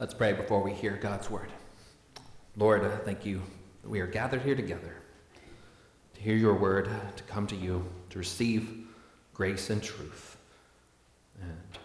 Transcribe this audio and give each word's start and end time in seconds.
Let's 0.00 0.14
pray 0.14 0.32
before 0.32 0.62
we 0.62 0.72
hear 0.72 0.96
God's 0.96 1.28
word. 1.28 1.50
Lord, 2.56 2.84
uh, 2.84 2.98
thank 2.98 3.26
you 3.26 3.42
that 3.82 3.88
we 3.88 3.98
are 3.98 4.06
gathered 4.06 4.42
here 4.42 4.54
together 4.54 4.94
to 6.14 6.20
hear 6.20 6.36
your 6.36 6.54
word, 6.54 6.88
to 7.16 7.22
come 7.24 7.48
to 7.48 7.56
you, 7.56 7.84
to 8.10 8.18
receive 8.20 8.86
grace 9.34 9.70
and 9.70 9.82
truth. 9.82 10.36
And 11.42 11.78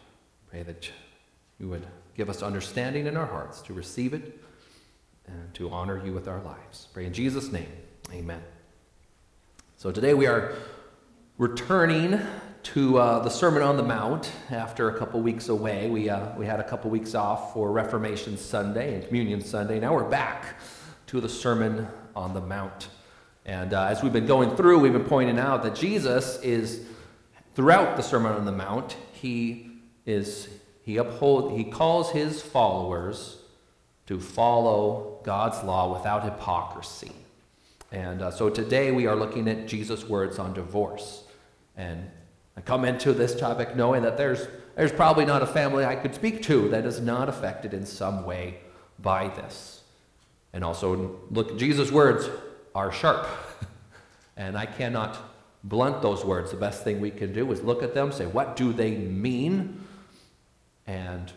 pray 0.52 0.62
that 0.62 0.91
you 1.60 1.68
would 1.70 1.88
give 2.15 2.29
us 2.29 2.44
understanding 2.44 3.07
in 3.07 3.18
our 3.18 3.26
hearts 3.26 3.63
to 3.63 3.73
receive 3.73 4.14
it 4.14 4.39
and 5.25 5.52
to 5.55 5.71
honor 5.71 6.00
you 6.05 6.14
with 6.14 6.27
our 6.27 6.41
lives. 6.43 6.89
Pray 6.93 7.07
in 7.07 7.14
Jesus' 7.14 7.52
name. 7.52 7.71
Amen. 8.11 8.43
So 9.75 9.91
today 9.91 10.14
we 10.14 10.27
are 10.27 10.54
returning 11.39 12.21
to 12.64 12.98
uh, 12.98 13.20
the 13.20 13.30
Sermon 13.30 13.61
on 13.61 13.75
the 13.75 13.84
Mount 13.84 14.32
after 14.50 14.89
a 14.89 14.98
couple 14.98 15.21
weeks 15.21 15.50
away. 15.50 15.89
We, 15.89 16.09
uh, 16.09 16.34
we 16.38 16.45
had 16.45 16.62
a 16.62 16.63
couple 16.63 16.89
weeks 16.89 17.13
off 17.13 17.54
for 17.54 17.71
Reformation 17.71 18.38
Sunday 18.38 18.95
and 18.95 19.05
Communion 19.05 19.41
Sunday. 19.41 19.80
Now 19.81 19.94
we're 19.94 20.09
back 20.09 20.59
to 21.08 21.20
the 21.20 21.27
Sermon 21.27 21.88
on 22.16 22.34
the 22.34 22.39
Mount. 22.39 22.88
And 23.45 23.73
uh, 23.73 23.88
as 23.88 24.02
we've 24.02 24.13
been 24.13 24.26
going 24.26 24.55
through, 24.55 24.80
we've 24.80 24.94
been 24.94 25.03
pointing 25.03 25.39
out 25.39 25.63
that 25.63 25.76
Jesus 25.76 26.41
is, 26.41 26.86
throughout 27.53 27.98
the 27.98 28.03
Sermon 28.03 28.31
on 28.31 28.45
the 28.45 28.53
Mount, 28.53 28.95
he 29.11 29.70
is 30.05 30.48
he 30.84 30.98
uphold 30.98 31.58
he 31.58 31.64
calls 31.64 32.11
his 32.11 32.41
followers 32.41 33.38
to 34.05 34.20
follow 34.20 35.20
God's 35.23 35.64
law 35.64 35.98
without 35.98 36.23
hypocrisy. 36.23 37.11
And 37.91 38.22
uh, 38.22 38.31
so 38.31 38.50
today 38.50 38.91
we 38.91 39.05
are 39.05 39.16
looking 39.16 39.50
at 39.50 39.67
Jesus' 39.67 40.08
words 40.08 40.39
on 40.39 40.53
divorce. 40.53 41.23
And 41.75 42.09
I 42.55 42.62
come 42.62 42.85
into 42.85 43.13
this 43.13 43.35
topic 43.35 43.75
knowing 43.75 44.03
that 44.03 44.17
there's, 44.17 44.48
there's 44.75 44.91
probably 44.91 45.25
not 45.25 45.41
a 45.41 45.48
family 45.48 45.85
I 45.85 45.95
could 45.95 46.13
speak 46.13 46.44
to 46.44 46.70
that 46.70 46.85
is 46.85 46.99
not 46.99 47.30
affected 47.30 47.73
in 47.73 47.85
some 47.85 48.25
way 48.25 48.59
by 48.99 49.30
this. 49.30 49.81
And 50.53 50.63
also, 50.63 51.19
look, 51.31 51.58
Jesus' 51.58 51.91
words 51.91 52.30
are 52.75 52.91
sharp. 52.91 53.28
and 54.38 54.58
I 54.58 54.66
cannot 54.66 55.17
blunt 55.63 56.02
those 56.02 56.23
words. 56.23 56.52
The 56.52 56.58
best 56.58 56.83
thing 56.83 57.00
we 57.00 57.09
can 57.09 57.33
do 57.33 57.52
is 57.52 57.61
look 57.61 57.81
at 57.81 57.94
them, 57.94 58.11
say, 58.11 58.25
what 58.25 58.56
do 58.56 58.72
they 58.72 58.91
mean? 58.91 59.83
And 60.85 61.31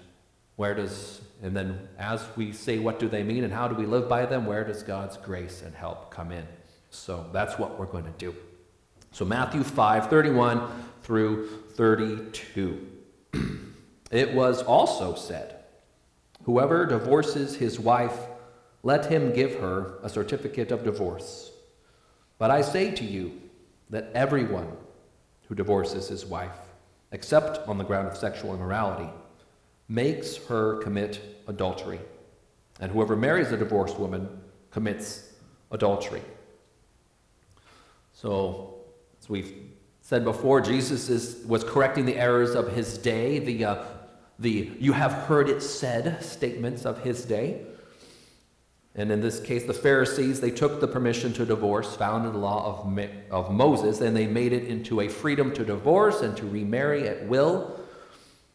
where 0.56 0.74
does, 0.74 1.20
and 1.42 1.56
then 1.56 1.88
as 1.98 2.24
we 2.36 2.52
say, 2.52 2.78
what 2.78 2.98
do 2.98 3.08
they 3.08 3.22
mean 3.22 3.44
and 3.44 3.52
how 3.52 3.69
do 3.69 3.74
we 3.74 3.86
live 3.86 4.08
by 4.08 4.26
them, 4.26 4.46
where 4.46 4.64
does 4.64 4.82
God's 4.82 5.16
grace 5.16 5.62
and 5.62 5.74
help 5.74 6.10
come 6.10 6.32
in? 6.32 6.46
So 6.91 7.26
that's 7.32 7.58
what 7.58 7.78
we're 7.78 7.86
going 7.86 8.04
to 8.04 8.10
do. 8.19 8.34
So 9.17 9.25
Matthew 9.25 9.62
5 9.62 10.11
31 10.11 10.61
through 11.03 11.48
32. 11.72 12.86
it 14.11 14.34
was 14.34 14.62
also 14.62 15.14
said, 15.14 15.64
Whoever 16.42 16.84
divorces 16.84 17.56
his 17.56 17.81
wife, 17.81 18.19
let 18.83 19.06
him 19.06 19.33
give 19.33 19.55
her 19.55 19.94
a 20.03 20.11
certificate 20.11 20.70
of 20.70 20.84
divorce. 20.84 21.50
But 22.37 22.50
I 22.50 22.61
say 22.61 22.91
to 22.91 23.05
you 23.05 23.41
that 23.89 24.11
everyone 24.14 24.70
who 25.48 25.55
divorces 25.55 26.09
his 26.09 26.27
wife, 26.27 26.59
except 27.11 27.67
on 27.67 27.78
the 27.78 27.84
ground 27.84 28.09
of 28.09 28.19
sexual 28.19 28.53
immorality, 28.53 29.09
makes 29.89 30.37
her 30.48 30.77
commit 30.83 31.42
adultery. 31.48 32.00
And 32.81 32.92
whoever 32.92 33.17
marries 33.17 33.50
a 33.50 33.56
divorced 33.56 33.98
woman 33.98 34.28
commits 34.70 35.33
adultery. 35.70 36.20
So, 38.12 38.75
as 39.27 39.30
we've 39.30 39.55
said 40.02 40.22
before, 40.22 40.60
Jesus 40.60 41.08
is, 41.08 41.44
was 41.46 41.64
correcting 41.64 42.06
the 42.06 42.16
errors 42.16 42.55
of 42.55 42.72
his 42.72 42.96
day, 42.96 43.41
the, 43.41 43.64
uh, 43.64 43.84
the 44.38 44.70
you 44.78 44.92
have 44.92 45.10
heard 45.10 45.48
it 45.48 45.60
said 45.60 46.22
statements 46.22 46.86
of 46.86 47.02
his 47.02 47.24
day. 47.24 47.66
And 48.94 49.10
in 49.10 49.20
this 49.20 49.41
case, 49.41 49.64
the 49.64 49.74
Pharisees, 49.74 50.41
they 50.41 50.52
took 50.52 50.80
the 50.80 50.86
permission 50.86 51.32
to 51.34 51.44
divorce 51.44 51.97
found 51.97 52.24
in 52.24 52.34
the 52.34 52.38
law 52.38 52.84
of, 52.86 53.08
of 53.32 53.52
Moses 53.52 54.00
and 54.00 54.16
they 54.16 54.28
made 54.28 54.53
it 54.53 54.69
into 54.69 55.00
a 55.00 55.09
freedom 55.09 55.53
to 55.54 55.64
divorce 55.64 56.20
and 56.22 56.37
to 56.37 56.47
remarry 56.47 57.08
at 57.08 57.26
will. 57.26 57.81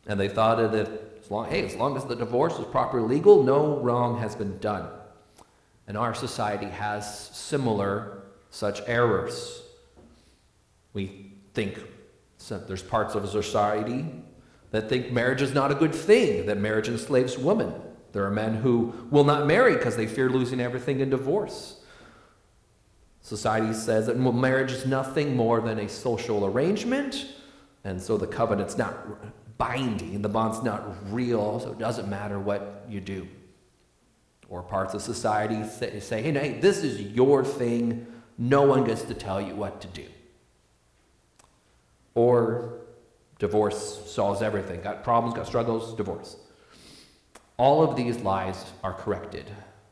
And 0.08 0.18
they 0.18 0.30
thought 0.30 0.56
that 0.72 0.90
as 1.22 1.30
long, 1.30 1.50
hey, 1.50 1.66
as 1.66 1.76
long 1.76 1.98
as 1.98 2.06
the 2.06 2.16
divorce 2.16 2.58
is 2.58 2.66
properly 2.68 3.16
legal, 3.18 3.44
no 3.44 3.78
wrong 3.82 4.20
has 4.20 4.36
been 4.36 4.58
done. 4.60 4.88
And 5.86 5.98
our 5.98 6.14
society 6.14 6.68
has 6.68 7.30
similar 7.36 8.24
such 8.52 8.82
errors. 8.88 9.61
We 10.94 11.34
think 11.54 11.80
there's 12.50 12.84
parts 12.84 13.16
of 13.16 13.28
society 13.30 14.06
that 14.72 14.90
think 14.90 15.12
marriage 15.12 15.42
is 15.42 15.54
not 15.54 15.72
a 15.72 15.76
good 15.76 15.94
thing, 15.94 16.46
that 16.48 16.58
marriage 16.58 16.88
enslaves 16.88 17.38
women. 17.38 17.74
There 18.14 18.26
are 18.26 18.32
men 18.32 18.56
who 18.56 18.94
will 19.10 19.24
not 19.24 19.48
marry 19.48 19.76
because 19.76 19.96
they 19.96 20.08
fear 20.08 20.30
losing 20.30 20.60
everything 20.60 21.00
in 21.00 21.10
divorce. 21.10 21.82
Society 23.22 23.74
says 23.74 24.08
that 24.08 24.18
marriage 24.18 24.72
is 24.72 24.86
nothing 24.86 25.36
more 25.36 25.62
than 25.62 25.80
a 25.80 25.88
social 25.88 26.46
arrangement, 26.46 27.28
and 27.84 28.02
so 28.02 28.18
the 28.18 28.28
covenant's 28.28 28.78
not 28.78 29.58
binding, 29.58 30.22
the 30.22 30.30
bond's 30.30 30.64
not 30.64 30.84
real, 31.14 31.60
so 31.60 31.72
it 31.72 31.78
doesn't 31.78 32.10
matter 32.10 32.40
what 32.40 32.84
you 32.90 33.00
do. 33.00 33.28
Or 34.50 34.64
parts 34.64 34.94
of 34.94 35.02
society 35.02 35.64
say, 35.70 36.00
say 36.00 36.22
hey, 36.24 36.32
hey, 36.32 36.60
this 36.60 36.84
is 36.84 37.00
your 37.00 37.46
thing, 37.46 38.08
no 38.38 38.64
one 38.64 38.84
gets 38.84 39.04
to 39.04 39.14
tell 39.14 39.40
you 39.40 39.56
what 39.56 39.80
to 39.82 39.88
do. 39.90 40.06
Or 42.16 42.82
divorce 43.40 44.12
solves 44.12 44.42
everything. 44.42 44.82
Got 44.82 45.04
problems, 45.04 45.36
got 45.36 45.48
struggles, 45.48 45.96
divorce. 45.96 46.36
All 47.58 47.84
of 47.84 47.96
these 47.96 48.18
lies 48.22 48.66
are 48.84 48.94
corrected 48.94 49.50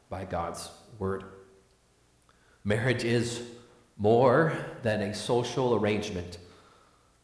by 0.09 0.25
God's 0.25 0.69
word. 0.97 1.24
Marriage 2.63 3.03
is 3.03 3.41
more 3.97 4.53
than 4.81 5.02
a 5.02 5.13
social 5.13 5.75
arrangement, 5.75 6.38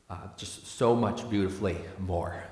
uh, 0.09 0.17
just 0.37 0.67
so 0.67 0.95
much 0.95 1.29
beautifully 1.29 1.77
more. 1.99 2.43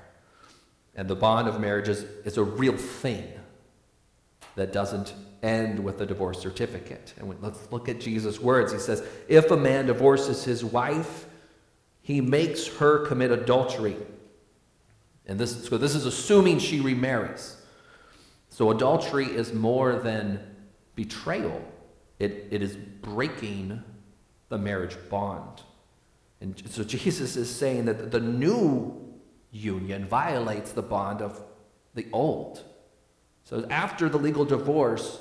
And 0.96 1.08
the 1.08 1.16
bond 1.16 1.48
of 1.48 1.60
marriage 1.60 1.88
is, 1.88 2.04
is 2.26 2.38
a 2.38 2.44
real 2.44 2.78
thing 2.78 3.28
that 4.56 4.72
doesn't 4.72 5.14
end 5.42 5.84
with 5.84 6.00
a 6.02 6.06
divorce 6.06 6.40
certificate. 6.40 7.14
And 7.18 7.36
let's 7.42 7.72
look 7.72 7.90
at 7.90 8.00
Jesus' 8.00 8.40
words. 8.40 8.72
He 8.72 8.80
says, 8.80 9.04
If 9.28 9.52
a 9.52 9.58
man 9.58 9.88
divorces 9.88 10.44
his 10.44 10.64
wife, 10.64 11.26
he 12.04 12.20
makes 12.22 12.68
her 12.68 13.06
commit 13.08 13.32
adultery. 13.32 13.96
And 15.26 15.40
this, 15.40 15.66
so 15.68 15.78
this 15.78 15.96
is 15.96 16.06
assuming 16.06 16.60
she 16.60 16.82
remarries. 16.82 17.58
So 18.50 18.70
adultery 18.70 19.26
is 19.26 19.54
more 19.54 19.96
than 19.96 20.40
betrayal, 20.96 21.64
it, 22.20 22.50
it 22.52 22.62
is 22.62 22.76
breaking 22.76 23.82
the 24.50 24.58
marriage 24.60 24.96
bond. 25.10 25.64
And 26.40 26.62
so 26.70 26.84
Jesus 26.84 27.36
is 27.36 27.50
saying 27.50 27.86
that 27.86 28.12
the 28.12 28.20
new 28.20 29.16
union 29.52 30.06
violates 30.06 30.74
the 30.74 30.84
bond 30.84 31.22
of 31.22 31.42
the 31.96 32.06
old. 32.12 32.64
So 33.46 33.66
after 33.70 34.10
the 34.10 34.18
legal 34.18 34.44
divorce, 34.44 35.20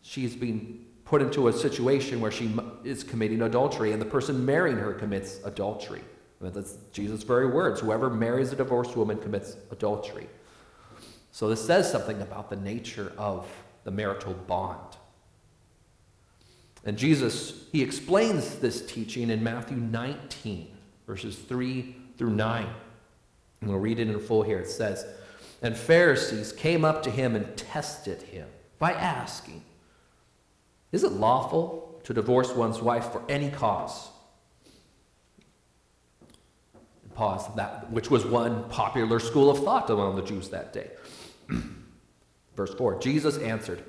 she's 0.00 0.36
being 0.36 0.85
put 1.06 1.22
into 1.22 1.48
a 1.48 1.52
situation 1.52 2.20
where 2.20 2.32
she 2.32 2.54
is 2.84 3.02
committing 3.02 3.42
adultery 3.42 3.92
and 3.92 4.02
the 4.02 4.06
person 4.06 4.44
marrying 4.44 4.76
her 4.76 4.92
commits 4.92 5.40
adultery. 5.44 6.02
That's 6.40 6.76
Jesus' 6.92 7.22
very 7.22 7.46
words. 7.46 7.80
Whoever 7.80 8.10
marries 8.10 8.52
a 8.52 8.56
divorced 8.56 8.96
woman 8.96 9.16
commits 9.18 9.56
adultery. 9.70 10.28
So 11.30 11.48
this 11.48 11.64
says 11.64 11.90
something 11.90 12.20
about 12.20 12.50
the 12.50 12.56
nature 12.56 13.12
of 13.16 13.46
the 13.84 13.90
marital 13.90 14.34
bond. 14.34 14.96
And 16.84 16.98
Jesus, 16.98 17.64
he 17.72 17.82
explains 17.82 18.56
this 18.56 18.84
teaching 18.84 19.30
in 19.30 19.42
Matthew 19.42 19.76
19, 19.76 20.68
verses 21.06 21.36
3 21.36 21.96
through 22.18 22.30
9. 22.30 22.66
And 23.60 23.70
we'll 23.70 23.78
read 23.78 23.98
it 23.98 24.08
in 24.08 24.20
full 24.20 24.42
here. 24.42 24.58
It 24.58 24.68
says, 24.68 25.06
And 25.62 25.76
Pharisees 25.76 26.52
came 26.52 26.84
up 26.84 27.02
to 27.04 27.10
him 27.10 27.34
and 27.34 27.56
tested 27.56 28.22
him 28.22 28.48
by 28.78 28.92
asking, 28.92 29.62
is 30.92 31.04
it 31.04 31.12
lawful 31.12 32.00
to 32.04 32.14
divorce 32.14 32.52
one's 32.52 32.80
wife 32.80 33.12
for 33.12 33.22
any 33.28 33.50
cause? 33.50 34.08
Pause 37.14 37.54
that, 37.56 37.90
which 37.90 38.10
was 38.10 38.26
one 38.26 38.68
popular 38.68 39.18
school 39.18 39.50
of 39.50 39.64
thought 39.64 39.88
among 39.88 40.16
the 40.16 40.22
Jews 40.22 40.50
that 40.50 40.72
day. 40.72 40.90
Verse 42.56 42.74
4 42.74 43.00
Jesus 43.00 43.38
answered, 43.38 43.82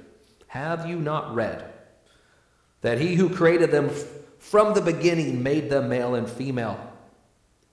Have 0.47 0.85
you 0.85 0.97
not 0.97 1.35
read 1.35 1.73
that 2.81 3.01
he 3.01 3.15
who 3.15 3.29
created 3.29 3.71
them 3.71 3.89
from 4.39 4.73
the 4.73 4.81
beginning 4.81 5.43
made 5.43 5.69
them 5.69 5.89
male 5.89 6.15
and 6.15 6.29
female, 6.29 6.79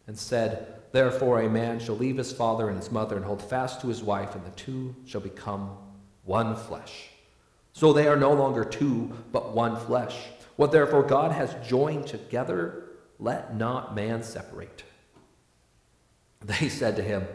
and 0.07 0.19
said, 0.19 0.83
Therefore 0.93 1.41
a 1.41 1.49
man 1.49 1.79
shall 1.79 1.97
leave 1.97 2.17
his 2.17 2.33
father 2.33 2.69
and 2.69 2.79
his 2.79 2.91
mother 2.91 3.17
and 3.17 3.25
hold 3.25 3.43
fast 3.43 3.81
to 3.81 3.89
his 3.89 4.03
wife, 4.03 4.35
and 4.35 4.45
the 4.45 4.51
two 4.51 4.95
shall 5.05 5.21
become 5.21 5.77
one 6.25 6.57
flesh. 6.57 7.11
So 7.75 7.93
they 7.93 8.07
are 8.07 8.17
no 8.17 8.33
longer 8.33 8.65
two, 8.65 9.13
but 9.33 9.53
one 9.53 9.77
flesh. 9.77 10.17
What 10.55 10.71
therefore 10.71 11.03
God 11.03 11.33
has 11.33 11.57
joined 11.69 12.07
together, 12.07 12.85
let 13.19 13.57
not 13.57 13.95
man 13.95 14.23
separate. 14.23 14.85
They 16.45 16.69
said 16.69 16.95
to 16.97 17.03
him, 17.03 17.27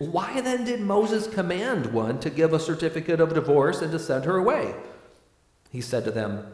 Why 0.00 0.40
then 0.40 0.64
did 0.64 0.80
Moses 0.80 1.28
command 1.28 1.86
one 1.86 2.18
to 2.18 2.30
give 2.30 2.52
a 2.52 2.58
certificate 2.58 3.20
of 3.20 3.32
divorce 3.32 3.80
and 3.80 3.92
to 3.92 3.98
send 3.98 4.24
her 4.24 4.36
away? 4.36 4.74
He 5.70 5.80
said 5.80 6.04
to 6.04 6.10
them, 6.10 6.44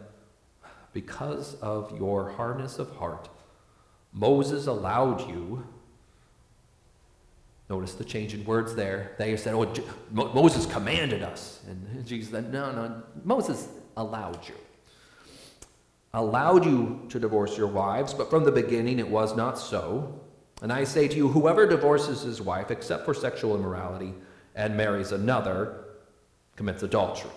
Because 0.92 1.54
of 1.54 1.98
your 1.98 2.32
hardness 2.32 2.78
of 2.78 2.96
heart, 2.96 3.30
Moses 4.12 4.66
allowed 4.66 5.28
you. 5.28 5.66
Notice 7.70 7.94
the 7.94 8.04
change 8.04 8.34
in 8.34 8.44
words 8.44 8.74
there. 8.74 9.12
They 9.16 9.36
said, 9.36 9.54
Oh, 9.54 9.72
Moses 10.10 10.66
commanded 10.66 11.22
us. 11.22 11.60
And 11.68 12.04
Jesus 12.04 12.32
said, 12.32 12.52
No, 12.52 12.72
no, 12.72 13.02
Moses 13.22 13.68
allowed 13.96 14.46
you. 14.48 14.54
Allowed 16.12 16.64
you 16.64 17.06
to 17.10 17.20
divorce 17.20 17.56
your 17.56 17.68
wives, 17.68 18.12
but 18.12 18.28
from 18.28 18.42
the 18.42 18.50
beginning 18.50 18.98
it 18.98 19.08
was 19.08 19.36
not 19.36 19.56
so. 19.56 20.20
And 20.62 20.72
I 20.72 20.82
say 20.82 21.06
to 21.06 21.16
you, 21.16 21.28
whoever 21.28 21.64
divorces 21.64 22.22
his 22.22 22.42
wife 22.42 22.72
except 22.72 23.04
for 23.04 23.14
sexual 23.14 23.54
immorality 23.54 24.14
and 24.56 24.76
marries 24.76 25.12
another 25.12 25.84
commits 26.56 26.82
adultery. 26.82 27.30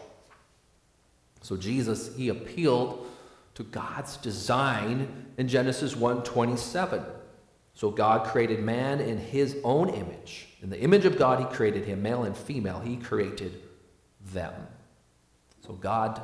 So 1.41 1.56
Jesus, 1.56 2.15
he 2.15 2.29
appealed 2.29 3.06
to 3.53 3.63
God's 3.63 4.18
design 4.18 5.27
in 5.38 5.47
Genesis 5.47 5.94
1:27. 5.94 7.06
So 7.73 7.89
God 7.89 8.27
created 8.27 8.59
man 8.59 8.99
in 8.99 9.17
his 9.17 9.57
own 9.63 9.89
image. 9.89 10.47
In 10.61 10.69
the 10.69 10.79
image 10.79 11.05
of 11.05 11.17
God 11.17 11.39
he 11.39 11.45
created 11.55 11.85
him, 11.85 12.01
male 12.01 12.23
and 12.23 12.37
female, 12.37 12.79
he 12.79 12.97
created 12.97 13.61
them. 14.33 14.53
So 15.65 15.73
God 15.73 16.21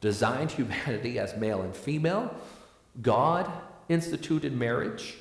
designed 0.00 0.50
humanity 0.50 1.18
as 1.18 1.36
male 1.36 1.62
and 1.62 1.74
female. 1.74 2.34
God 3.00 3.50
instituted 3.88 4.52
marriage. 4.52 5.14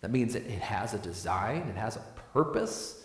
That 0.00 0.10
means 0.10 0.34
it, 0.34 0.44
has 0.44 0.94
a 0.94 0.98
design, 0.98 1.68
it 1.68 1.76
has 1.76 1.96
a 1.96 2.04
purpose, 2.32 3.04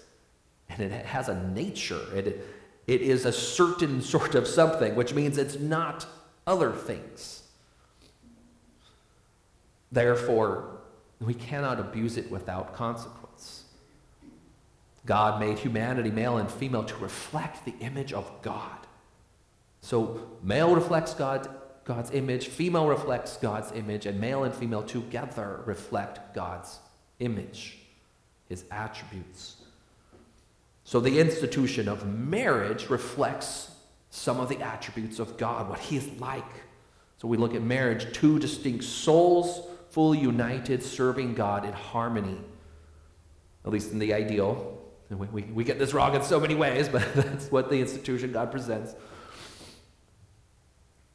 and 0.70 0.82
it 0.82 1.06
has 1.06 1.30
a 1.30 1.50
nature. 1.50 2.02
It, 2.16 2.46
it 2.88 3.02
is 3.02 3.26
a 3.26 3.32
certain 3.32 4.02
sort 4.14 4.36
of 4.36 4.48
something, 4.48 4.96
which 4.96 5.14
means 5.14 5.38
it's 5.38 5.60
not 5.60 6.06
other 6.48 6.72
things. 6.72 7.44
Therefore, 9.92 10.75
we 11.20 11.34
cannot 11.34 11.80
abuse 11.80 12.18
it 12.18 12.30
without 12.30 12.74
consequence. 12.74 13.64
God 15.06 15.40
made 15.40 15.60
humanity, 15.60 16.12
male 16.12 16.38
and 16.38 16.50
female, 16.50 16.84
to 16.84 16.96
reflect 16.98 17.64
the 17.66 17.76
image 17.80 18.12
of 18.12 18.30
God. 18.42 18.88
So, 19.82 20.28
male 20.42 20.74
reflects 20.74 21.14
God, 21.14 21.48
God's 21.84 22.12
image, 22.12 22.48
female 22.48 22.88
reflects 22.88 23.38
God's 23.38 23.72
image, 23.72 24.08
and 24.08 24.20
male 24.20 24.44
and 24.44 24.54
female 24.54 24.82
together 24.82 25.62
reflect 25.66 26.34
God's 26.34 26.80
image, 27.20 27.78
his 28.50 28.66
attributes. 28.72 29.58
So 30.86 31.00
the 31.00 31.20
institution 31.20 31.88
of 31.88 32.06
marriage 32.08 32.90
reflects 32.90 33.72
some 34.12 34.40
of 34.40 34.50
the 34.50 34.62
attributes 34.62 35.20
of 35.20 35.36
God, 35.36 35.68
what 35.68 35.80
he 35.80 35.98
is 35.98 36.08
like. 36.20 36.44
So 37.18 37.28
we 37.28 37.38
look 37.38 37.56
at 37.56 37.62
marriage, 37.64 38.14
two 38.14 38.40
distinct 38.40 38.84
souls, 38.84 39.68
fully 39.96 40.20
united, 40.20 40.84
serving 40.84 41.36
God 41.36 41.64
in 41.64 41.72
harmony, 41.72 42.38
at 43.64 43.72
least 43.72 43.94
in 43.94 44.00
the 44.00 44.14
ideal. 44.14 44.78
And 45.10 45.18
we, 45.18 45.28
we, 45.28 45.42
we 45.44 45.64
get 45.64 45.80
this 45.80 45.94
wrong 45.94 46.14
in 46.14 46.22
so 46.22 46.38
many 46.38 46.54
ways, 46.54 46.90
but 46.92 47.02
that's 47.14 47.50
what 47.50 47.70
the 47.70 47.80
institution 47.80 48.34
God 48.34 48.52
presents. 48.52 48.94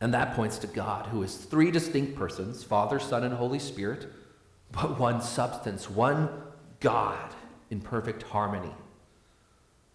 And 0.01 0.15
that 0.15 0.35
points 0.35 0.57
to 0.61 0.67
God, 0.67 1.09
who 1.09 1.23
is 1.23 1.37
three 1.37 1.71
distinct 1.71 2.17
persons 2.17 2.65
Father, 2.65 2.99
Son, 2.99 3.23
and 3.23 3.35
Holy 3.35 3.59
Spirit 3.59 4.07
but 4.73 4.99
one 4.99 5.21
substance, 5.21 5.91
one 5.91 6.31
God 6.79 7.35
in 7.69 7.83
perfect 7.83 8.23
harmony. 8.23 8.75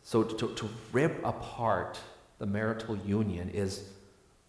So 0.04 0.22
to, 0.22 0.54
to 0.54 0.70
rip 0.92 1.26
apart 1.26 2.00
the 2.38 2.46
marital 2.46 2.98
union 2.98 3.50
is 3.50 3.90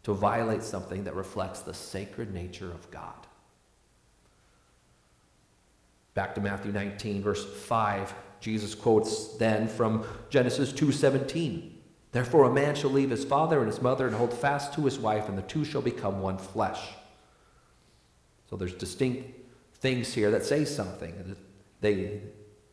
to 0.03 0.13
violate 0.13 0.63
something 0.63 1.05
that 1.05 1.15
reflects 1.15 1.61
the 1.61 1.73
sacred 1.73 2.35
nature 2.35 2.71
of 2.71 2.91
God. 2.91 3.26
Back 6.17 6.35
to 6.37 6.41
Matthew 6.41 6.73
19, 6.73 7.23
verse 7.23 7.45
5, 7.45 8.15
Jesus 8.41 8.75
quotes 8.75 9.37
then 9.37 9.69
from 9.69 10.03
Genesis 10.31 10.73
2:17. 10.73 11.75
Therefore 12.13 12.45
a 12.45 12.53
man 12.53 12.75
shall 12.75 12.89
leave 12.89 13.11
his 13.11 13.23
father 13.23 13.59
and 13.59 13.67
his 13.67 13.83
mother 13.83 14.07
and 14.07 14.17
hold 14.17 14.33
fast 14.33 14.73
to 14.75 14.87
his 14.87 14.99
wife, 14.99 15.29
and 15.29 15.37
the 15.37 15.43
two 15.43 15.63
shall 15.63 15.83
become 15.83 16.23
one 16.23 16.39
flesh. 16.39 16.81
So 18.49 18.57
there's 18.57 18.73
distinct 18.73 19.29
things 19.75 20.15
here 20.15 20.31
that 20.31 20.47
say 20.47 20.65
something. 20.65 21.37
They, 21.83 22.23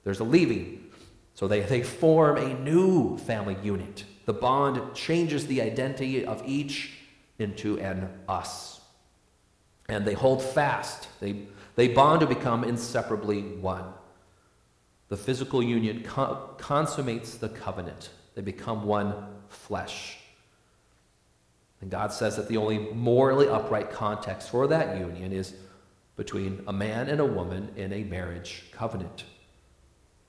there's 0.06 0.22
a 0.22 0.24
leaving. 0.24 0.90
So 1.34 1.50
they, 1.50 1.60
they 1.60 1.84
form 1.84 2.38
a 2.38 2.54
new 2.60 3.18
family 3.18 3.58
unit. 3.62 4.06
The 4.26 4.34
bond 4.34 4.96
changes 4.96 5.48
the 5.48 5.62
identity 5.62 6.26
of 6.26 6.42
each 6.46 6.94
into 7.40 7.78
an 7.80 8.08
us. 8.30 8.80
And 9.90 10.06
they 10.06 10.14
hold 10.14 10.42
fast. 10.42 11.10
They, 11.20 11.48
they 11.76 11.88
bond 11.88 12.22
to 12.22 12.28
become 12.28 12.64
inseparably 12.64 13.42
one. 13.42 13.86
The 15.10 15.18
physical 15.18 15.62
union 15.62 16.04
co- 16.04 16.56
consummates 16.58 17.36
the 17.36 17.50
covenant. 17.50 18.10
They 18.36 18.42
become 18.42 18.86
one 18.86 19.14
flesh. 19.48 20.18
And 21.82 21.92
God 21.92 22.14
says 22.14 22.38
that 22.38 22.48
the 22.48 22.58
only 22.58 22.80
morally 22.80 23.48
upright 23.48 23.92
context 23.92 24.50
for 24.50 24.68
that 24.68 24.98
union 24.98 25.34
is 25.34 25.54
between 26.16 26.64
a 26.68 26.74
man 26.74 27.10
and 27.10 27.20
a 27.20 27.26
woman 27.26 27.70
in 27.76 27.92
a 27.92 28.04
marriage 28.04 28.66
covenant. 28.72 29.26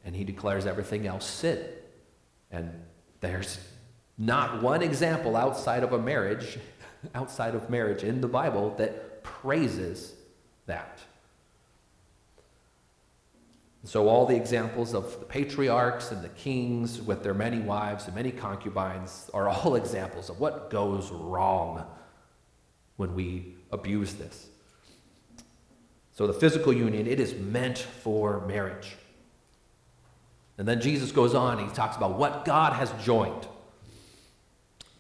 And 0.05 0.17
he 0.17 0.25
declares 0.25 0.67
everything 0.67 1.07
else 1.07 1.25
sin. 1.25 1.65
And 2.51 2.73
there's 3.21 3.59
not 4.19 4.63
one 4.63 4.83
example 4.83 5.37
outside 5.37 5.83
of 5.83 5.93
a 5.93 5.99
marriage, 5.99 6.59
outside 7.15 7.55
of 7.55 7.71
marriage 7.71 8.03
in 8.03 8.21
the 8.21 8.29
Bible 8.29 8.75
that 8.79 9.23
praises 9.23 10.15
that. 10.67 10.99
So, 13.87 14.09
all 14.09 14.25
the 14.25 14.35
examples 14.35 14.95
of 14.95 15.21
the 15.21 15.27
patriarchs 15.27 16.11
and 16.11 16.23
the 16.23 16.31
kings 16.31 17.03
with 17.03 17.23
their 17.23 17.35
many 17.35 17.61
wives 17.61 18.07
and 18.07 18.15
many 18.15 18.31
concubines 18.31 19.31
are 19.35 19.49
all 19.49 19.75
examples 19.83 20.31
of 20.31 20.41
what 20.41 20.71
goes 20.71 21.11
wrong 21.11 21.85
when 22.97 23.15
we 23.15 23.55
abuse 23.71 24.15
this. 24.15 24.49
So 26.15 26.29
the 26.29 26.33
physical 26.33 26.73
union, 26.73 27.07
it 27.07 27.19
is 27.19 27.35
meant 27.35 27.79
for 27.79 28.47
marriage. 28.47 28.97
And 30.57 30.69
then 30.69 30.81
Jesus 30.81 31.11
goes 31.11 31.35
on, 31.35 31.59
he 31.59 31.75
talks 31.75 31.97
about 31.97 32.17
what 32.17 32.45
God 32.45 32.73
has 32.73 32.93
joined. 33.05 33.49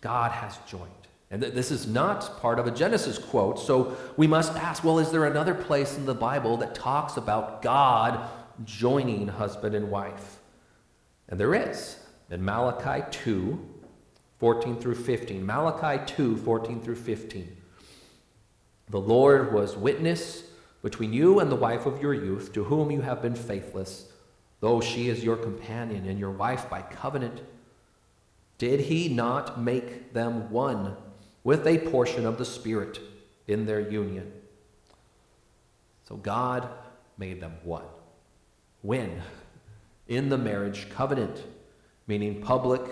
God 0.00 0.32
has 0.32 0.58
joined. 0.68 0.90
And 1.30 1.40
th- 1.40 1.54
this 1.54 1.70
is 1.70 1.86
not 1.86 2.40
part 2.40 2.58
of 2.58 2.66
a 2.66 2.72
Genesis 2.72 3.16
quote, 3.16 3.60
so 3.60 3.96
we 4.16 4.26
must 4.26 4.52
ask 4.56 4.82
well, 4.82 4.98
is 4.98 5.12
there 5.12 5.24
another 5.24 5.54
place 5.54 5.96
in 5.96 6.04
the 6.04 6.14
Bible 6.14 6.56
that 6.58 6.74
talks 6.74 7.16
about 7.16 7.62
God 7.62 8.28
joining 8.64 9.28
husband 9.28 9.74
and 9.74 9.90
wife? 9.90 10.38
And 11.28 11.38
there 11.38 11.54
is. 11.54 11.98
In 12.30 12.44
Malachi 12.44 13.04
2, 13.10 13.58
14 14.38 14.76
through 14.76 14.94
15. 14.94 15.44
Malachi 15.44 16.04
2, 16.06 16.36
14 16.36 16.80
through 16.80 16.96
15. 16.96 17.56
The 18.90 19.00
Lord 19.00 19.52
was 19.52 19.76
witness 19.76 20.44
between 20.82 21.12
you 21.12 21.40
and 21.40 21.50
the 21.50 21.56
wife 21.56 21.86
of 21.86 22.02
your 22.02 22.12
youth, 22.12 22.52
to 22.52 22.64
whom 22.64 22.90
you 22.90 23.00
have 23.00 23.22
been 23.22 23.34
faithless, 23.34 24.12
though 24.60 24.80
she 24.80 25.08
is 25.08 25.24
your 25.24 25.36
companion 25.36 26.06
and 26.06 26.18
your 26.18 26.30
wife 26.30 26.68
by 26.68 26.82
covenant. 26.82 27.40
Did 28.58 28.80
he 28.80 29.08
not 29.08 29.60
make 29.60 30.12
them 30.12 30.50
one 30.50 30.96
with 31.42 31.66
a 31.66 31.78
portion 31.90 32.26
of 32.26 32.36
the 32.36 32.44
Spirit 32.44 33.00
in 33.48 33.64
their 33.64 33.80
union? 33.80 34.30
So 36.06 36.16
God 36.16 36.68
made 37.16 37.40
them 37.40 37.54
one. 37.62 37.84
When? 38.84 39.22
In 40.08 40.28
the 40.28 40.36
marriage 40.36 40.90
covenant, 40.90 41.42
meaning 42.06 42.42
public, 42.42 42.82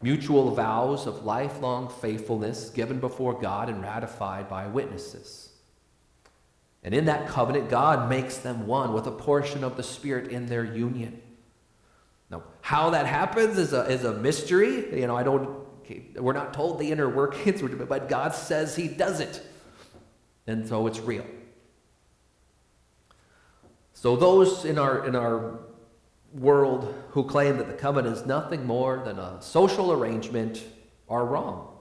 mutual 0.00 0.52
vows 0.54 1.08
of 1.08 1.24
lifelong 1.24 1.88
faithfulness 1.88 2.70
given 2.70 3.00
before 3.00 3.40
God 3.40 3.68
and 3.68 3.82
ratified 3.82 4.48
by 4.48 4.68
witnesses. 4.68 5.50
And 6.84 6.94
in 6.94 7.06
that 7.06 7.26
covenant, 7.26 7.68
God 7.68 8.08
makes 8.08 8.36
them 8.36 8.68
one 8.68 8.92
with 8.92 9.08
a 9.08 9.10
portion 9.10 9.64
of 9.64 9.76
the 9.76 9.82
Spirit 9.82 10.30
in 10.30 10.46
their 10.46 10.64
union. 10.64 11.20
Now, 12.30 12.44
how 12.60 12.90
that 12.90 13.06
happens 13.06 13.58
is 13.58 13.72
a, 13.72 13.90
is 13.90 14.04
a 14.04 14.12
mystery. 14.12 15.00
You 15.00 15.08
know, 15.08 15.16
I 15.16 15.24
don't, 15.24 15.66
we're 16.14 16.32
not 16.32 16.54
told 16.54 16.78
the 16.78 16.92
inner 16.92 17.08
workings, 17.08 17.60
but 17.88 18.08
God 18.08 18.36
says 18.36 18.76
He 18.76 18.86
does 18.86 19.18
it. 19.18 19.44
And 20.46 20.68
so 20.68 20.86
it's 20.86 21.00
real. 21.00 21.26
So 24.04 24.16
those 24.16 24.66
in 24.66 24.78
our, 24.78 25.06
in 25.06 25.16
our 25.16 25.60
world 26.34 26.94
who 27.12 27.24
claim 27.24 27.56
that 27.56 27.68
the 27.68 27.72
covenant 27.72 28.14
is 28.14 28.26
nothing 28.26 28.66
more 28.66 29.00
than 29.02 29.18
a 29.18 29.40
social 29.40 29.92
arrangement 29.92 30.62
are 31.08 31.24
wrong. 31.24 31.74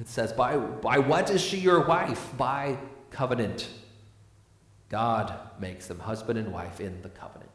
It 0.00 0.08
says, 0.08 0.32
by, 0.32 0.56
by 0.56 1.00
what 1.00 1.28
is 1.28 1.42
she 1.42 1.58
your 1.58 1.84
wife? 1.84 2.34
By 2.38 2.78
covenant. 3.10 3.68
God 4.88 5.38
makes 5.60 5.88
them 5.88 5.98
husband 5.98 6.38
and 6.38 6.50
wife 6.50 6.80
in 6.80 7.02
the 7.02 7.10
covenant. 7.10 7.50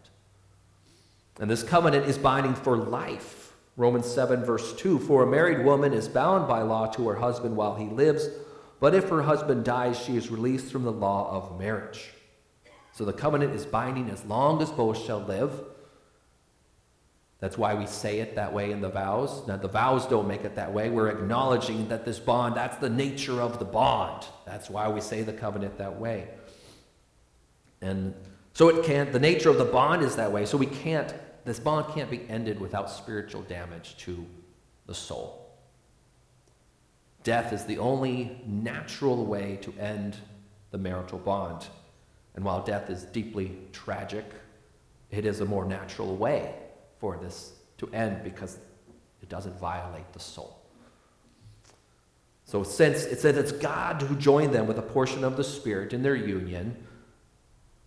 And 1.39 1.49
this 1.49 1.63
covenant 1.63 2.05
is 2.05 2.19
binding 2.19 2.53
for 2.53 2.77
life. 2.77 3.55
Romans 3.77 4.05
7, 4.05 4.45
verse 4.45 4.75
2 4.75 4.99
For 4.99 5.23
a 5.23 5.27
married 5.27 5.65
woman 5.65 5.91
is 5.91 6.07
bound 6.07 6.47
by 6.47 6.61
law 6.61 6.85
to 6.91 7.07
her 7.07 7.15
husband 7.15 7.55
while 7.55 7.73
he 7.73 7.85
lives, 7.85 8.27
but 8.79 8.93
if 8.93 9.09
her 9.09 9.23
husband 9.23 9.65
dies, 9.65 9.99
she 9.99 10.17
is 10.17 10.29
released 10.29 10.71
from 10.71 10.83
the 10.83 10.91
law 10.91 11.31
of 11.31 11.59
marriage. 11.59 12.11
So 12.99 13.05
the 13.05 13.13
covenant 13.13 13.55
is 13.55 13.65
binding 13.65 14.09
as 14.09 14.25
long 14.25 14.61
as 14.61 14.71
both 14.71 15.05
shall 15.05 15.21
live. 15.21 15.53
That's 17.39 17.57
why 17.57 17.73
we 17.73 17.85
say 17.85 18.19
it 18.19 18.35
that 18.35 18.51
way 18.51 18.73
in 18.73 18.81
the 18.81 18.89
vows. 18.89 19.47
Now, 19.47 19.55
the 19.55 19.69
vows 19.69 20.05
don't 20.05 20.27
make 20.27 20.43
it 20.43 20.55
that 20.55 20.73
way. 20.73 20.89
We're 20.89 21.07
acknowledging 21.07 21.87
that 21.87 22.03
this 22.03 22.19
bond, 22.19 22.57
that's 22.57 22.75
the 22.75 22.89
nature 22.89 23.39
of 23.39 23.57
the 23.57 23.63
bond. 23.63 24.25
That's 24.45 24.69
why 24.69 24.89
we 24.89 24.99
say 24.99 25.21
the 25.21 25.31
covenant 25.31 25.77
that 25.77 25.97
way. 25.97 26.27
And 27.79 28.13
so 28.51 28.67
it 28.67 28.83
can't, 28.83 29.13
the 29.13 29.19
nature 29.21 29.49
of 29.49 29.57
the 29.57 29.63
bond 29.63 30.03
is 30.03 30.17
that 30.17 30.33
way. 30.33 30.45
So 30.45 30.57
we 30.57 30.65
can't, 30.65 31.13
this 31.45 31.57
bond 31.57 31.93
can't 31.95 32.11
be 32.11 32.27
ended 32.27 32.59
without 32.59 32.89
spiritual 32.89 33.43
damage 33.43 33.95
to 33.99 34.25
the 34.87 34.93
soul. 34.93 35.49
Death 37.23 37.53
is 37.53 37.63
the 37.63 37.77
only 37.77 38.41
natural 38.45 39.25
way 39.25 39.57
to 39.61 39.73
end 39.79 40.17
the 40.71 40.77
marital 40.77 41.19
bond. 41.19 41.65
And 42.35 42.45
while 42.45 42.63
death 42.63 42.89
is 42.89 43.03
deeply 43.03 43.57
tragic, 43.73 44.25
it 45.11 45.25
is 45.25 45.39
a 45.39 45.45
more 45.45 45.65
natural 45.65 46.15
way 46.15 46.53
for 46.99 47.17
this 47.17 47.53
to 47.79 47.89
end 47.91 48.23
because 48.23 48.57
it 49.21 49.29
doesn't 49.29 49.59
violate 49.59 50.11
the 50.13 50.19
soul. 50.19 50.59
So, 52.45 52.63
since 52.63 53.03
it 53.03 53.19
says 53.19 53.37
it's 53.37 53.51
God 53.51 54.01
who 54.01 54.15
joined 54.15 54.53
them 54.53 54.65
with 54.65 54.79
a 54.79 54.83
portion 54.83 55.23
of 55.23 55.37
the 55.37 55.43
Spirit 55.43 55.93
in 55.93 56.01
their 56.01 56.15
union, 56.15 56.75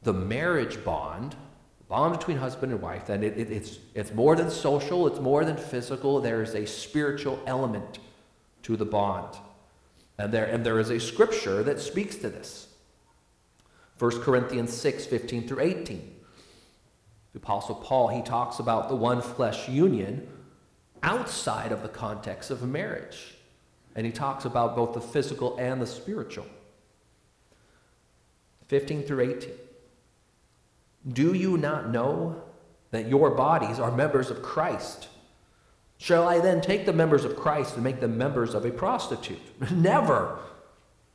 the 0.02 0.12
marriage 0.12 0.84
bond, 0.84 1.32
the 1.78 1.84
bond 1.88 2.16
between 2.16 2.36
husband 2.36 2.72
and 2.72 2.80
wife, 2.80 3.06
then 3.06 3.24
it, 3.24 3.36
it, 3.36 3.50
it's, 3.50 3.78
it's 3.94 4.14
more 4.14 4.36
than 4.36 4.50
social, 4.50 5.06
it's 5.06 5.18
more 5.18 5.44
than 5.44 5.56
physical. 5.56 6.20
There 6.20 6.42
is 6.42 6.54
a 6.54 6.64
spiritual 6.64 7.40
element 7.46 7.98
to 8.62 8.76
the 8.76 8.84
bond. 8.84 9.36
And 10.18 10.32
there, 10.32 10.44
and 10.44 10.64
there 10.64 10.78
is 10.78 10.90
a 10.90 11.00
scripture 11.00 11.62
that 11.64 11.80
speaks 11.80 12.16
to 12.16 12.28
this. 12.28 12.68
1 13.98 14.20
Corinthians 14.22 14.72
6 14.72 15.06
15 15.06 15.48
through 15.48 15.60
18. 15.60 16.14
The 17.32 17.38
Apostle 17.38 17.76
Paul, 17.76 18.08
he 18.08 18.22
talks 18.22 18.58
about 18.58 18.88
the 18.88 18.96
one 18.96 19.22
flesh 19.22 19.68
union 19.68 20.28
outside 21.02 21.72
of 21.72 21.82
the 21.82 21.88
context 21.88 22.50
of 22.50 22.62
marriage. 22.62 23.36
And 23.94 24.06
he 24.06 24.12
talks 24.12 24.44
about 24.44 24.76
both 24.76 24.94
the 24.94 25.00
physical 25.00 25.56
and 25.58 25.80
the 25.80 25.86
spiritual. 25.86 26.46
15 28.68 29.02
through 29.02 29.20
18. 29.36 29.50
Do 31.08 31.34
you 31.34 31.56
not 31.56 31.90
know 31.90 32.42
that 32.90 33.08
your 33.08 33.30
bodies 33.30 33.78
are 33.78 33.90
members 33.90 34.30
of 34.30 34.42
Christ? 34.42 35.08
Shall 35.98 36.28
I 36.28 36.40
then 36.40 36.60
take 36.60 36.86
the 36.86 36.92
members 36.92 37.24
of 37.24 37.36
Christ 37.36 37.74
and 37.74 37.84
make 37.84 38.00
them 38.00 38.18
members 38.18 38.54
of 38.54 38.64
a 38.64 38.70
prostitute? 38.70 39.40
Never. 39.70 40.38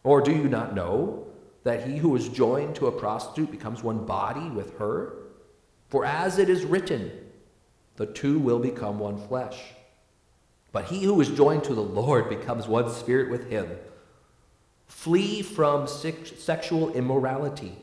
Or 0.03 0.21
do 0.21 0.31
you 0.31 0.47
not 0.47 0.73
know 0.73 1.26
that 1.67 1.85
he 1.85 1.97
who 1.97 2.15
is 2.15 2.29
joined 2.29 2.73
to 2.75 2.87
a 2.87 2.91
prostitute 2.93 3.51
becomes 3.51 3.83
one 3.83 4.05
body 4.05 4.49
with 4.49 4.77
her? 4.77 5.15
For 5.89 6.05
as 6.05 6.39
it 6.39 6.47
is 6.47 6.63
written, 6.63 7.11
the 7.97 8.05
two 8.05 8.39
will 8.39 8.59
become 8.59 8.99
one 8.99 9.17
flesh. 9.27 9.59
But 10.71 10.85
he 10.85 11.03
who 11.03 11.19
is 11.19 11.27
joined 11.27 11.65
to 11.65 11.75
the 11.75 11.83
Lord 11.83 12.29
becomes 12.29 12.69
one 12.69 12.89
spirit 12.89 13.29
with 13.29 13.49
him. 13.49 13.67
Flee 14.85 15.41
from 15.41 15.87
sexual 15.87 16.93
immorality. 16.93 17.75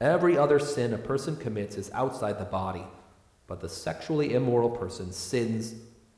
Every 0.00 0.38
other 0.38 0.60
sin 0.60 0.94
a 0.94 0.98
person 0.98 1.36
commits 1.36 1.76
is 1.76 1.90
outside 1.92 2.38
the 2.38 2.44
body, 2.44 2.84
but 3.48 3.60
the 3.60 3.68
sexually 3.68 4.32
immoral 4.32 4.70
person 4.70 5.10
sins 5.10 5.74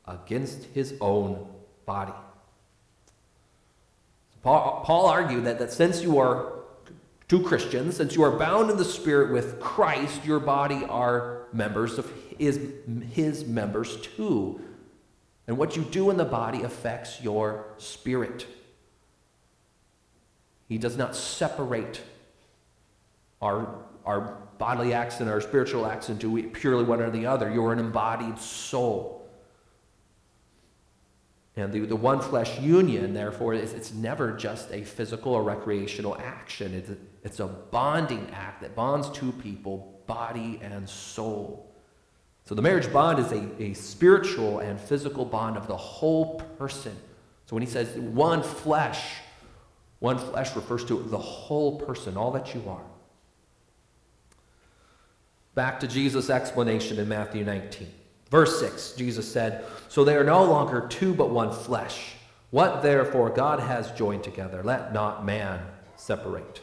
against 0.07 0.65
his 0.65 0.93
own 1.01 1.47
body. 1.87 2.13
Paul, 4.43 5.07
argued 5.07 5.45
that, 5.45 5.57
that 5.57 5.73
since 5.73 6.03
you 6.03 6.19
are 6.19 6.54
two 7.27 7.41
Christians, 7.41 7.97
since 7.97 8.15
you 8.15 8.23
are 8.23 8.37
bound 8.37 8.69
in 8.69 8.77
the 8.77 8.85
Spirit 8.85 9.31
with 9.31 9.59
Christ, 9.59 10.25
your 10.25 10.39
body 10.39 10.83
are 10.85 11.47
members 11.51 11.97
of 11.97 12.11
his, 12.37 12.59
his 13.11 13.45
members 13.45 13.97
too. 13.97 14.61
And 15.47 15.57
what 15.57 15.75
you 15.75 15.83
do 15.83 16.09
in 16.09 16.17
the 16.17 16.25
body 16.25 16.63
affects 16.63 17.21
your 17.21 17.65
spirit. 17.77 18.47
He 20.67 20.77
does 20.77 20.97
not 20.97 21.15
separate 21.15 22.01
our, 23.41 23.75
our 24.05 24.37
bodily 24.57 24.93
acts 24.93 25.19
and 25.19 25.29
our 25.29 25.41
spiritual 25.41 25.85
acts 25.85 26.09
into 26.09 26.49
purely 26.49 26.83
one 26.83 27.01
or 27.01 27.11
the 27.11 27.25
other. 27.27 27.51
You're 27.51 27.73
an 27.73 27.79
embodied 27.79 28.39
soul. 28.39 29.24
And 31.57 31.71
the, 31.71 31.81
the 31.81 31.95
one 31.95 32.19
flesh 32.19 32.59
union, 32.59 33.13
therefore, 33.13 33.53
is 33.53 33.73
it's 33.73 33.93
never 33.93 34.33
just 34.33 34.71
a 34.71 34.83
physical 34.83 35.33
or 35.33 35.43
recreational 35.43 36.17
action. 36.17 36.73
It's 36.73 36.89
a, 36.89 36.97
it's 37.23 37.39
a 37.39 37.47
bonding 37.47 38.29
act 38.33 38.61
that 38.61 38.75
bonds 38.75 39.09
two 39.09 39.31
people, 39.31 40.01
body 40.05 40.59
and 40.61 40.87
soul. 40.87 41.71
So 42.45 42.55
the 42.55 42.61
marriage 42.61 42.91
bond 42.91 43.19
is 43.19 43.31
a, 43.31 43.61
a 43.61 43.73
spiritual 43.73 44.59
and 44.59 44.79
physical 44.79 45.25
bond 45.25 45.55
of 45.55 45.67
the 45.67 45.77
whole 45.77 46.41
person. 46.57 46.95
So 47.45 47.55
when 47.55 47.63
he 47.63 47.69
says 47.69 47.95
one 47.97 48.43
flesh, 48.43 49.03
one 49.99 50.17
flesh 50.17 50.55
refers 50.55 50.83
to 50.85 51.01
the 51.03 51.17
whole 51.17 51.79
person, 51.79 52.17
all 52.17 52.31
that 52.31 52.53
you 52.53 52.63
are. 52.67 52.83
Back 55.55 55.79
to 55.79 55.87
Jesus' 55.87 56.29
explanation 56.29 56.99
in 56.99 57.07
Matthew 57.07 57.45
19. 57.45 57.87
Verse 58.29 58.59
6, 58.59 58.93
Jesus 58.93 59.31
said, 59.31 59.65
So 59.87 60.03
they 60.03 60.15
are 60.15 60.23
no 60.23 60.43
longer 60.43 60.87
two 60.87 61.13
but 61.13 61.29
one 61.29 61.51
flesh. 61.51 62.15
What 62.51 62.81
therefore 62.81 63.29
God 63.29 63.59
has 63.59 63.91
joined 63.91 64.23
together, 64.23 64.63
let 64.63 64.93
not 64.93 65.25
man 65.25 65.59
separate. 65.95 66.61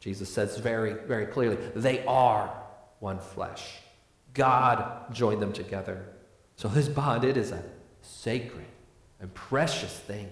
Jesus 0.00 0.32
says 0.32 0.58
very, 0.58 0.92
very 0.92 1.26
clearly, 1.26 1.56
they 1.74 2.04
are 2.06 2.52
one 3.00 3.18
flesh. 3.18 3.76
God 4.34 5.12
joined 5.12 5.40
them 5.40 5.52
together. 5.52 6.06
So 6.56 6.68
this 6.68 6.88
bond, 6.88 7.24
it 7.24 7.36
is 7.36 7.50
a 7.50 7.62
sacred 8.02 8.66
and 9.20 9.32
precious 9.34 9.98
thing 9.98 10.30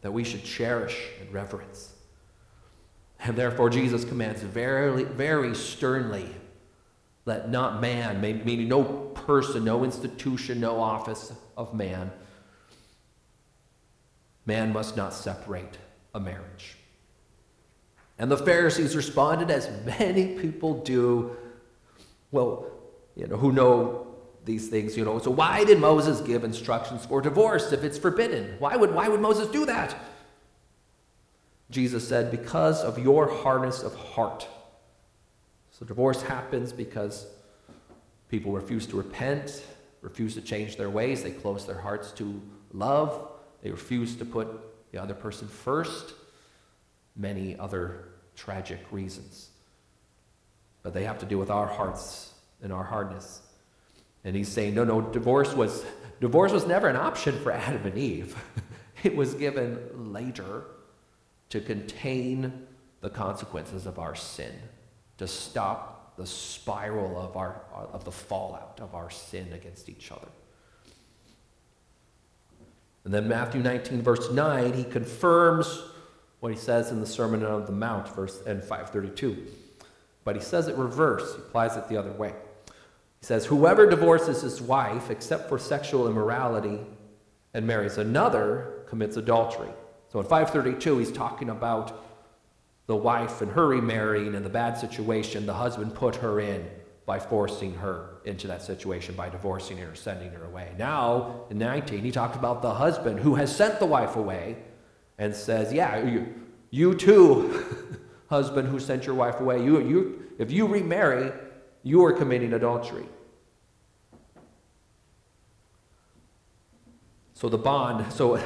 that 0.00 0.12
we 0.12 0.24
should 0.24 0.44
cherish 0.44 0.98
and 1.20 1.32
reverence. 1.32 1.94
And 3.20 3.36
therefore, 3.36 3.70
Jesus 3.70 4.04
commands 4.04 4.42
very, 4.42 5.04
very 5.04 5.54
sternly 5.54 6.28
let 7.26 7.50
not 7.50 7.80
man, 7.80 8.20
meaning 8.20 8.68
no 8.68 8.84
person, 8.84 9.64
no 9.64 9.84
institution, 9.84 10.60
no 10.60 10.80
office 10.80 11.32
of 11.56 11.74
man, 11.74 12.10
man 14.44 14.72
must 14.72 14.96
not 14.96 15.14
separate 15.14 15.78
a 16.14 16.20
marriage. 16.20 16.76
And 18.18 18.30
the 18.30 18.36
Pharisees 18.36 18.94
responded, 18.94 19.50
as 19.50 19.68
many 19.84 20.38
people 20.38 20.82
do, 20.82 21.36
well, 22.30 22.66
you 23.16 23.26
know, 23.26 23.36
who 23.36 23.52
know 23.52 24.06
these 24.44 24.68
things, 24.68 24.96
you 24.96 25.04
know. 25.04 25.18
So 25.18 25.30
why 25.30 25.64
did 25.64 25.80
Moses 25.80 26.20
give 26.20 26.44
instructions 26.44 27.06
for 27.06 27.22
divorce 27.22 27.72
if 27.72 27.82
it's 27.82 27.98
forbidden? 27.98 28.56
Why 28.58 28.76
would, 28.76 28.94
why 28.94 29.08
would 29.08 29.20
Moses 29.20 29.48
do 29.48 29.64
that? 29.66 29.96
Jesus 31.70 32.06
said, 32.06 32.30
because 32.30 32.84
of 32.84 32.98
your 32.98 33.26
hardness 33.26 33.82
of 33.82 33.94
heart. 33.94 34.46
So 35.78 35.84
divorce 35.84 36.22
happens 36.22 36.72
because 36.72 37.26
people 38.28 38.52
refuse 38.52 38.86
to 38.86 38.96
repent, 38.96 39.64
refuse 40.02 40.34
to 40.34 40.40
change 40.40 40.76
their 40.76 40.88
ways, 40.88 41.24
they 41.24 41.32
close 41.32 41.66
their 41.66 41.80
hearts 41.80 42.12
to 42.12 42.40
love, 42.72 43.32
they 43.60 43.72
refuse 43.72 44.14
to 44.16 44.24
put 44.24 44.46
the 44.92 45.02
other 45.02 45.14
person 45.14 45.48
first, 45.48 46.14
many 47.16 47.58
other 47.58 48.04
tragic 48.36 48.78
reasons. 48.92 49.50
But 50.84 50.94
they 50.94 51.02
have 51.02 51.18
to 51.18 51.26
do 51.26 51.38
with 51.38 51.50
our 51.50 51.66
hearts 51.66 52.32
and 52.62 52.72
our 52.72 52.84
hardness. 52.84 53.40
And 54.22 54.36
he's 54.36 54.48
saying, 54.48 54.76
no, 54.76 54.84
no, 54.84 55.00
divorce 55.00 55.54
was 55.54 55.84
divorce 56.20 56.52
was 56.52 56.68
never 56.68 56.86
an 56.86 56.96
option 56.96 57.36
for 57.40 57.50
Adam 57.50 57.84
and 57.84 57.98
Eve. 57.98 58.36
it 59.02 59.16
was 59.16 59.34
given 59.34 60.12
later 60.12 60.66
to 61.48 61.60
contain 61.60 62.68
the 63.00 63.10
consequences 63.10 63.86
of 63.86 63.98
our 63.98 64.14
sin 64.14 64.54
to 65.18 65.26
stop 65.26 66.16
the 66.16 66.26
spiral 66.26 67.18
of, 67.20 67.36
our, 67.36 67.60
of 67.72 68.04
the 68.04 68.12
fallout 68.12 68.78
of 68.80 68.94
our 68.94 69.10
sin 69.10 69.52
against 69.52 69.88
each 69.88 70.12
other. 70.12 70.28
And 73.04 73.12
then 73.12 73.28
Matthew 73.28 73.62
19, 73.62 74.00
verse 74.02 74.30
9, 74.30 74.72
he 74.72 74.84
confirms 74.84 75.82
what 76.40 76.52
he 76.52 76.58
says 76.58 76.90
in 76.90 77.00
the 77.00 77.06
Sermon 77.06 77.44
on 77.44 77.66
the 77.66 77.72
Mount, 77.72 78.08
verse 78.14 78.42
and 78.46 78.62
532. 78.62 79.46
But 80.24 80.36
he 80.36 80.42
says 80.42 80.68
it 80.68 80.76
reverse, 80.76 81.34
he 81.34 81.40
applies 81.40 81.76
it 81.76 81.88
the 81.88 81.96
other 81.96 82.12
way. 82.12 82.34
He 82.68 83.26
says, 83.26 83.44
Whoever 83.46 83.88
divorces 83.88 84.42
his 84.42 84.62
wife 84.62 85.10
except 85.10 85.48
for 85.48 85.58
sexual 85.58 86.08
immorality 86.08 86.80
and 87.52 87.66
marries 87.66 87.98
another 87.98 88.84
commits 88.86 89.16
adultery. 89.16 89.70
So 90.10 90.20
in 90.20 90.26
532, 90.26 90.98
he's 90.98 91.12
talking 91.12 91.50
about 91.50 92.13
the 92.86 92.96
wife 92.96 93.40
and 93.40 93.50
her 93.52 93.68
remarrying 93.68 94.34
and 94.34 94.44
the 94.44 94.50
bad 94.50 94.76
situation 94.76 95.46
the 95.46 95.54
husband 95.54 95.94
put 95.94 96.16
her 96.16 96.40
in 96.40 96.68
by 97.06 97.18
forcing 97.18 97.74
her 97.74 98.18
into 98.24 98.46
that 98.46 98.62
situation, 98.62 99.14
by 99.14 99.28
divorcing 99.28 99.76
her, 99.76 99.94
sending 99.94 100.30
her 100.30 100.44
away. 100.44 100.72
Now, 100.78 101.44
in 101.50 101.58
19, 101.58 102.00
he 102.00 102.10
talks 102.10 102.36
about 102.36 102.62
the 102.62 102.74
husband 102.74 103.20
who 103.20 103.34
has 103.34 103.54
sent 103.54 103.78
the 103.78 103.86
wife 103.86 104.16
away 104.16 104.56
and 105.18 105.34
says, 105.34 105.72
Yeah, 105.72 106.02
you, 106.04 106.34
you 106.70 106.94
too, 106.94 108.00
husband 108.28 108.68
who 108.68 108.78
sent 108.78 109.04
your 109.06 109.14
wife 109.14 109.40
away, 109.40 109.62
you, 109.62 109.80
you, 109.86 110.22
if 110.38 110.50
you 110.50 110.66
remarry, 110.66 111.30
you 111.82 112.02
are 112.04 112.12
committing 112.12 112.54
adultery. 112.54 113.06
So 117.34 117.48
the 117.50 117.58
bond, 117.58 118.10
so 118.12 118.40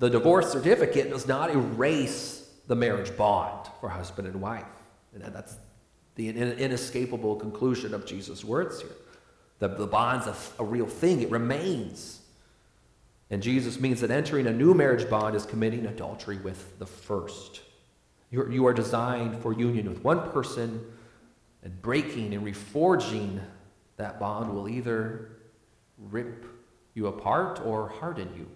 the 0.00 0.08
divorce 0.08 0.50
certificate 0.50 1.10
does 1.10 1.28
not 1.28 1.50
erase 1.50 2.48
the 2.66 2.74
marriage 2.74 3.14
bond 3.16 3.68
for 3.80 3.90
husband 3.90 4.26
and 4.26 4.40
wife. 4.40 4.64
And 5.14 5.22
that's 5.22 5.56
the 6.14 6.30
inescapable 6.30 7.36
conclusion 7.36 7.92
of 7.92 8.06
Jesus' 8.06 8.42
words 8.42 8.80
here. 8.80 8.90
The, 9.58 9.68
the 9.68 9.86
bond's 9.86 10.26
a, 10.26 10.34
a 10.58 10.64
real 10.64 10.86
thing, 10.86 11.20
it 11.20 11.30
remains. 11.30 12.22
And 13.28 13.42
Jesus 13.42 13.78
means 13.78 14.00
that 14.00 14.10
entering 14.10 14.46
a 14.46 14.52
new 14.52 14.72
marriage 14.72 15.08
bond 15.08 15.36
is 15.36 15.44
committing 15.44 15.84
adultery 15.84 16.38
with 16.38 16.78
the 16.78 16.86
first. 16.86 17.60
You're, 18.30 18.50
you 18.50 18.66
are 18.66 18.72
designed 18.72 19.36
for 19.42 19.52
union 19.52 19.86
with 19.88 20.02
one 20.02 20.30
person, 20.30 20.82
and 21.62 21.82
breaking 21.82 22.32
and 22.32 22.42
reforging 22.42 23.38
that 23.98 24.18
bond 24.18 24.54
will 24.54 24.66
either 24.66 25.32
rip 25.98 26.46
you 26.94 27.08
apart 27.08 27.60
or 27.62 27.90
harden 27.90 28.30
you. 28.34 28.46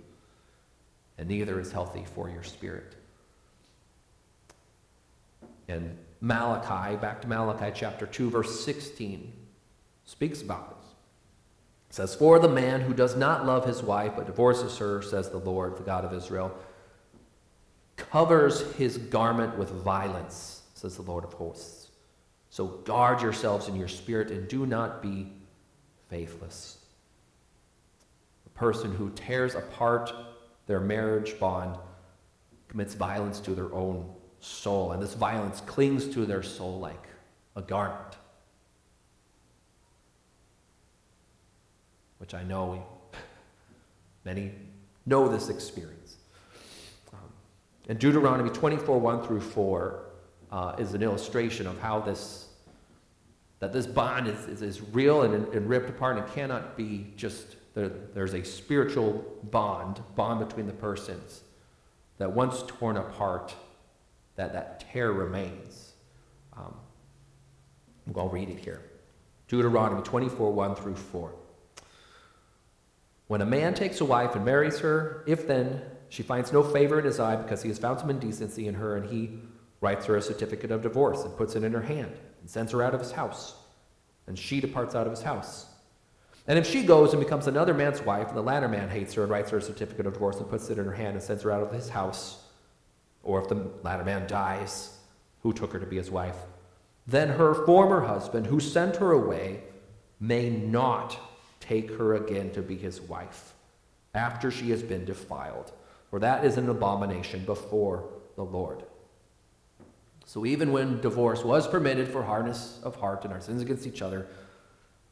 And 1.19 1.29
neither 1.29 1.61
is 1.61 1.73
healthy 1.73 2.05
for 2.15 2.29
your 2.29 2.43
spirit. 2.43 2.97
And 5.69 5.97
Malachi, 6.21 6.97
back 6.97 7.23
to 7.23 7.29
Malachi 7.29 7.73
chapter 7.75 8.07
2, 8.07 8.31
verse 8.31 8.65
16, 8.65 9.33
speaks 10.05 10.43
about 10.43 10.71
this. 10.71 10.91
It 11.91 11.95
says, 11.95 12.15
For 12.15 12.39
the 12.39 12.49
man 12.49 12.81
who 12.81 12.95
does 12.95 13.17
not 13.17 13.47
love 13.47 13.67
his 13.67 13.83
wife 13.83 14.13
but 14.17 14.27
divorces 14.27 14.77
her, 14.79 15.03
says 15.03 15.31
the 15.31 15.39
Lord, 15.39 15.77
the 15.77 15.83
God 15.83 16.05
of 16.05 16.13
Israel, 16.13 16.57
covers 17.97 18.73
his 18.75 18.99
garment 18.99 19.57
with 19.57 19.71
violence, 19.71 20.63
says 20.75 20.97
the 20.97 21.03
Lord 21.03 21.25
of 21.25 21.33
hosts. 21.35 21.89
So 22.51 22.67
guard 22.67 23.21
yourselves 23.21 23.69
in 23.69 23.77
your 23.77 23.89
spirit 23.89 24.31
and 24.31 24.47
do 24.49 24.67
not 24.67 25.03
be 25.03 25.33
faithless. 26.09 26.79
The 28.45 28.51
person 28.51 28.95
who 28.95 29.11
tears 29.11 29.55
apart 29.55 30.13
their 30.67 30.81
marriage 30.81 31.39
bond 31.39 31.77
commits 32.69 32.95
violence 32.95 33.41
to 33.41 33.55
their 33.55 33.73
own 33.73 34.09
soul, 34.41 34.93
and 34.93 35.03
this 35.03 35.15
violence 35.15 35.61
clings 35.63 36.07
to 36.09 36.27
their 36.27 36.43
soul 36.43 36.79
like 36.79 37.07
a 37.57 37.63
garment. 37.63 38.17
Which 42.19 42.35
I 42.35 42.43
know 42.43 42.85
many 44.25 44.53
know 45.07 45.29
this 45.29 45.49
experience. 45.49 46.17
Um, 47.13 47.19
and 47.89 47.99
Deuteronomy 47.99 48.51
24 48.51 48.99
1 48.99 49.23
through 49.23 49.41
4 49.41 50.05
uh, 50.51 50.77
is 50.79 50.95
an 50.95 51.03
illustration 51.03 51.67
of 51.67 51.79
how 51.81 52.01
this 52.01 52.49
that 53.61 53.73
this 53.73 53.87
bond 53.87 54.27
is, 54.27 54.47
is, 54.47 54.63
is 54.63 54.83
real 54.93 55.23
and, 55.23 55.49
and, 55.55 55.69
ripped 55.69 55.89
apart 55.89 56.19
and 56.19 56.27
cannot 56.35 56.77
be 56.77 57.07
just 57.17 57.57
there, 57.75 57.91
there's 58.15 58.35
a 58.35 58.45
spiritual 58.45 59.25
bond 59.45 60.01
bond 60.15 60.47
between 60.47 60.67
the 60.67 60.73
persons 60.73 61.43
that 62.19 62.33
once 62.33 62.63
torn 62.67 62.97
apart 62.97 63.55
that 64.37 64.53
that 64.53 64.81
tear 64.93 65.13
remains. 65.13 65.93
Um, 66.57 66.75
I'll 68.17 68.29
read 68.29 68.49
it 68.49 68.59
here. 68.59 68.83
Deuteronomy 69.49 70.03
24, 70.03 70.53
1 70.53 70.75
through 70.77 70.97
4. 70.97 71.33
When 73.27 73.41
a 73.41 73.47
man 73.47 73.75
takes 73.75 74.01
a 74.01 74.05
wife 74.05 74.35
and 74.35 74.45
marries 74.45 74.79
her, 74.81 75.25
if 75.27 75.47
then 75.47 75.83
she 76.09 76.23
finds 76.23 76.53
no 76.53 76.63
favor 76.63 76.99
in 76.99 77.05
his 77.05 77.19
eye 77.19 77.37
because 77.37 77.63
he 77.63 77.69
has 77.69 77.79
found 77.79 77.99
some 77.99 78.11
indecency 78.11 78.69
in 78.69 78.75
her, 78.75 78.97
and 78.97 79.11
he 79.11 79.39
writes 79.81 80.07
her 80.07 80.17
a 80.17 80.23
certificate 80.23 80.71
of 80.71 80.83
divorce 80.83 81.25
and 81.25 81.37
puts 81.37 81.57
it 81.57 81.65
in 81.65 81.73
her 81.73 81.83
hand 81.83 82.13
and 82.41 82.49
sends 82.49 82.73
her 82.73 82.83
out 82.83 82.95
of 82.95 83.01
his 83.01 83.13
house, 83.13 83.55
and 84.27 84.39
she 84.39 84.61
departs 84.61 84.95
out 84.95 85.07
of 85.07 85.13
his 85.13 85.23
house. 85.23 85.67
And 86.47 86.59
if 86.59 86.71
she 86.71 86.83
goes 86.83 87.13
and 87.13 87.23
becomes 87.23 87.47
another 87.47 87.73
man's 87.73 88.03
wife, 88.03 88.29
and 88.29 88.37
the 88.37 88.43
latter 88.43 88.69
man 88.69 88.91
hates 88.91 89.15
her 89.15 89.23
and 89.23 89.31
writes 89.31 89.51
her 89.51 89.59
a 89.59 89.63
certificate 89.63 90.07
of 90.07 90.13
divorce 90.13 90.37
and 90.37 90.49
puts 90.49 90.69
it 90.69 90.79
in 90.79 90.85
her 90.85 90.93
hand 90.93 91.15
and 91.15 91.23
sends 91.23 91.43
her 91.43 91.51
out 91.51 91.63
of 91.63 91.73
his 91.73 91.89
house, 91.89 92.43
or 93.23 93.41
if 93.41 93.49
the 93.49 93.71
latter 93.83 94.05
man 94.05 94.27
dies, 94.27 94.99
who 95.43 95.53
took 95.53 95.73
her 95.73 95.79
to 95.79 95.87
be 95.87 95.97
his 95.97 96.11
wife, 96.11 96.37
then 97.07 97.29
her 97.29 97.55
former 97.67 98.01
husband, 98.01 98.47
who 98.47 98.61
sent 98.61 98.97
her 98.97 99.13
away, 99.13 99.63
may 100.21 100.51
not 100.51 101.19
take 101.61 101.91
her 101.93 102.15
again 102.15 102.51
to 102.53 102.63
be 102.63 102.77
his 102.77 103.01
wife 103.01 103.55
after 104.15 104.51
she 104.51 104.71
has 104.71 104.83
been 104.83 105.05
defiled, 105.05 105.73
for 106.11 106.19
that 106.19 106.45
is 106.45 106.57
an 106.57 106.69
abomination 106.69 107.45
before 107.45 108.09
the 108.37 108.45
Lord. 108.45 108.85
So 110.25 110.47
even 110.47 110.73
when 110.73 111.01
divorce 111.01 111.45
was 111.45 111.69
permitted 111.69 112.09
for 112.09 112.23
hardness 112.23 112.81
of 112.83 112.97
heart 112.97 113.25
and 113.25 113.33
our 113.33 113.41
sins 113.41 113.61
against 113.61 113.87
each 113.87 114.01
other, 114.03 114.27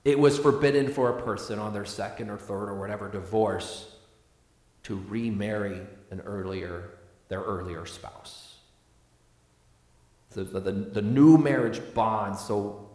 it 0.04 0.18
was 0.18 0.38
forbidden 0.38 0.92
for 0.92 1.10
a 1.10 1.22
person 1.22 1.58
on 1.58 1.72
their 1.72 1.84
second 1.84 2.30
or 2.30 2.36
third 2.36 2.68
or 2.68 2.78
whatever 2.78 3.08
divorce 3.08 3.94
to 4.84 4.96
remarry 5.08 5.80
an 6.10 6.20
earlier 6.22 6.90
their 7.28 7.40
earlier 7.40 7.86
spouse. 7.86 8.56
The, 10.32 10.44
the, 10.44 10.72
the 10.72 11.02
new 11.02 11.38
marriage 11.38 11.80
bond 11.94 12.36
so 12.36 12.90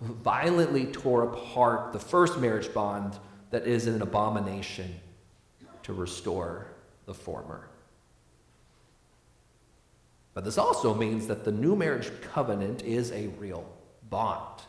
violently 0.00 0.86
tore 0.86 1.22
apart 1.22 1.92
the 1.92 1.98
first 1.98 2.38
marriage 2.38 2.72
bond 2.74 3.18
that 3.50 3.66
is 3.66 3.86
an 3.86 4.02
abomination 4.02 4.94
to 5.82 5.92
restore 5.92 6.66
the 7.06 7.14
former. 7.14 7.68
But 10.34 10.44
this 10.44 10.58
also 10.58 10.94
means 10.94 11.26
that 11.26 11.44
the 11.44 11.52
new 11.52 11.74
marriage 11.74 12.10
covenant 12.32 12.82
is 12.82 13.12
a 13.12 13.28
real 13.38 13.66
bond. 14.08 14.62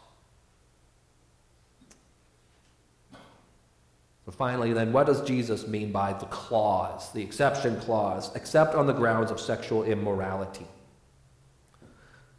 Finally, 4.29 4.71
then, 4.71 4.93
what 4.93 5.07
does 5.07 5.21
Jesus 5.23 5.67
mean 5.67 5.91
by 5.91 6.13
the 6.13 6.25
clause, 6.27 7.11
the 7.11 7.21
exception 7.21 7.79
clause, 7.81 8.33
except 8.35 8.75
on 8.75 8.87
the 8.87 8.93
grounds 8.93 9.29
of 9.29 9.39
sexual 9.41 9.83
immorality? 9.83 10.65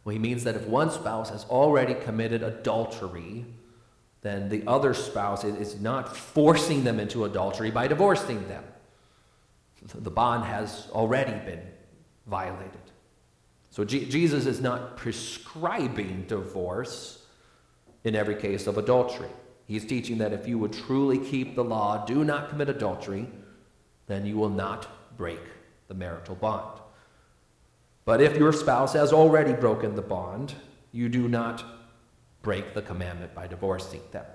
Well, 0.03 0.13
he 0.13 0.19
means 0.19 0.43
that 0.43 0.55
if 0.55 0.65
one 0.65 0.89
spouse 0.89 1.29
has 1.29 1.45
already 1.45 1.93
committed 1.93 2.41
adultery, 2.41 3.45
then 4.21 4.49
the 4.49 4.63
other 4.65 4.93
spouse 4.93 5.43
is 5.43 5.79
not 5.79 6.15
forcing 6.15 6.83
them 6.83 6.99
into 6.99 7.25
adultery 7.25 7.69
by 7.69 7.87
divorcing 7.87 8.47
them. 8.47 8.63
The 9.93 10.11
bond 10.11 10.45
has 10.45 10.87
already 10.91 11.33
been 11.45 11.61
violated. 12.25 12.79
So 13.69 13.83
G- 13.83 14.05
Jesus 14.05 14.45
is 14.45 14.61
not 14.61 14.97
prescribing 14.97 16.25
divorce 16.27 17.25
in 18.03 18.15
every 18.15 18.35
case 18.35 18.65
of 18.67 18.77
adultery. 18.77 19.29
He's 19.73 19.85
teaching 19.85 20.19
that 20.19 20.33
if 20.33 20.47
you 20.47 20.59
would 20.59 20.71
truly 20.71 21.17
keep 21.17 21.55
the 21.55 21.63
law, 21.63 22.05
do 22.05 22.23
not 22.23 22.49
commit 22.49 22.69
adultery, 22.69 23.27
then 24.05 24.23
you 24.23 24.37
will 24.37 24.51
not 24.51 25.17
break 25.17 25.39
the 25.87 25.95
marital 25.95 26.35
bond. 26.35 26.79
But 28.05 28.21
if 28.21 28.37
your 28.37 28.53
spouse 28.53 28.93
has 28.93 29.11
already 29.11 29.53
broken 29.53 29.95
the 29.95 30.03
bond, 30.03 30.53
you 30.91 31.09
do 31.09 31.27
not 31.27 31.65
break 32.43 32.75
the 32.75 32.83
commandment 32.83 33.33
by 33.33 33.47
divorcing 33.47 34.01
them. 34.11 34.27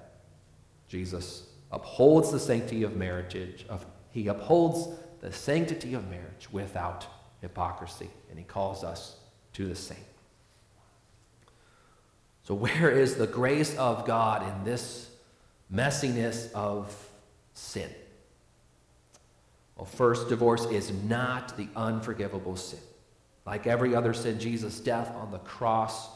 Jesus 0.89 1.47
upholds 1.71 2.33
the 2.33 2.41
sanctity 2.41 2.83
of 2.83 2.97
marriage, 2.97 3.65
of, 3.69 3.87
he 4.11 4.27
upholds 4.27 4.89
the 5.21 5.33
sanctity 5.33 5.95
of 5.95 6.11
marriage 6.11 6.49
without 6.51 7.07
hypocrisy, 7.43 8.11
and 8.29 8.41
he 8.41 8.45
calls 8.45 8.83
us 8.83 9.19
to 9.53 9.69
the 9.69 9.77
same. 9.77 9.99
So, 12.43 12.55
where 12.55 12.91
is 12.91 13.15
the 13.15 13.29
grace 13.29 13.77
of 13.77 14.05
God 14.05 14.43
in 14.43 14.65
this 14.65 15.08
messiness 15.73 16.53
of 16.53 16.95
sin. 17.53 17.91
Well, 19.77 19.87
first, 19.87 20.29
divorce 20.29 20.67
is 20.67 20.93
not 21.05 21.57
the 21.57 21.69
unforgivable 21.77 22.57
sin. 22.57 22.81
Like 23.47 23.67
every 23.67 23.95
other 23.95 24.13
sin, 24.13 24.39
Jesus' 24.39 24.81
death 24.81 25.15
on 25.15 25.31
the 25.31 25.39
cross 25.39 26.09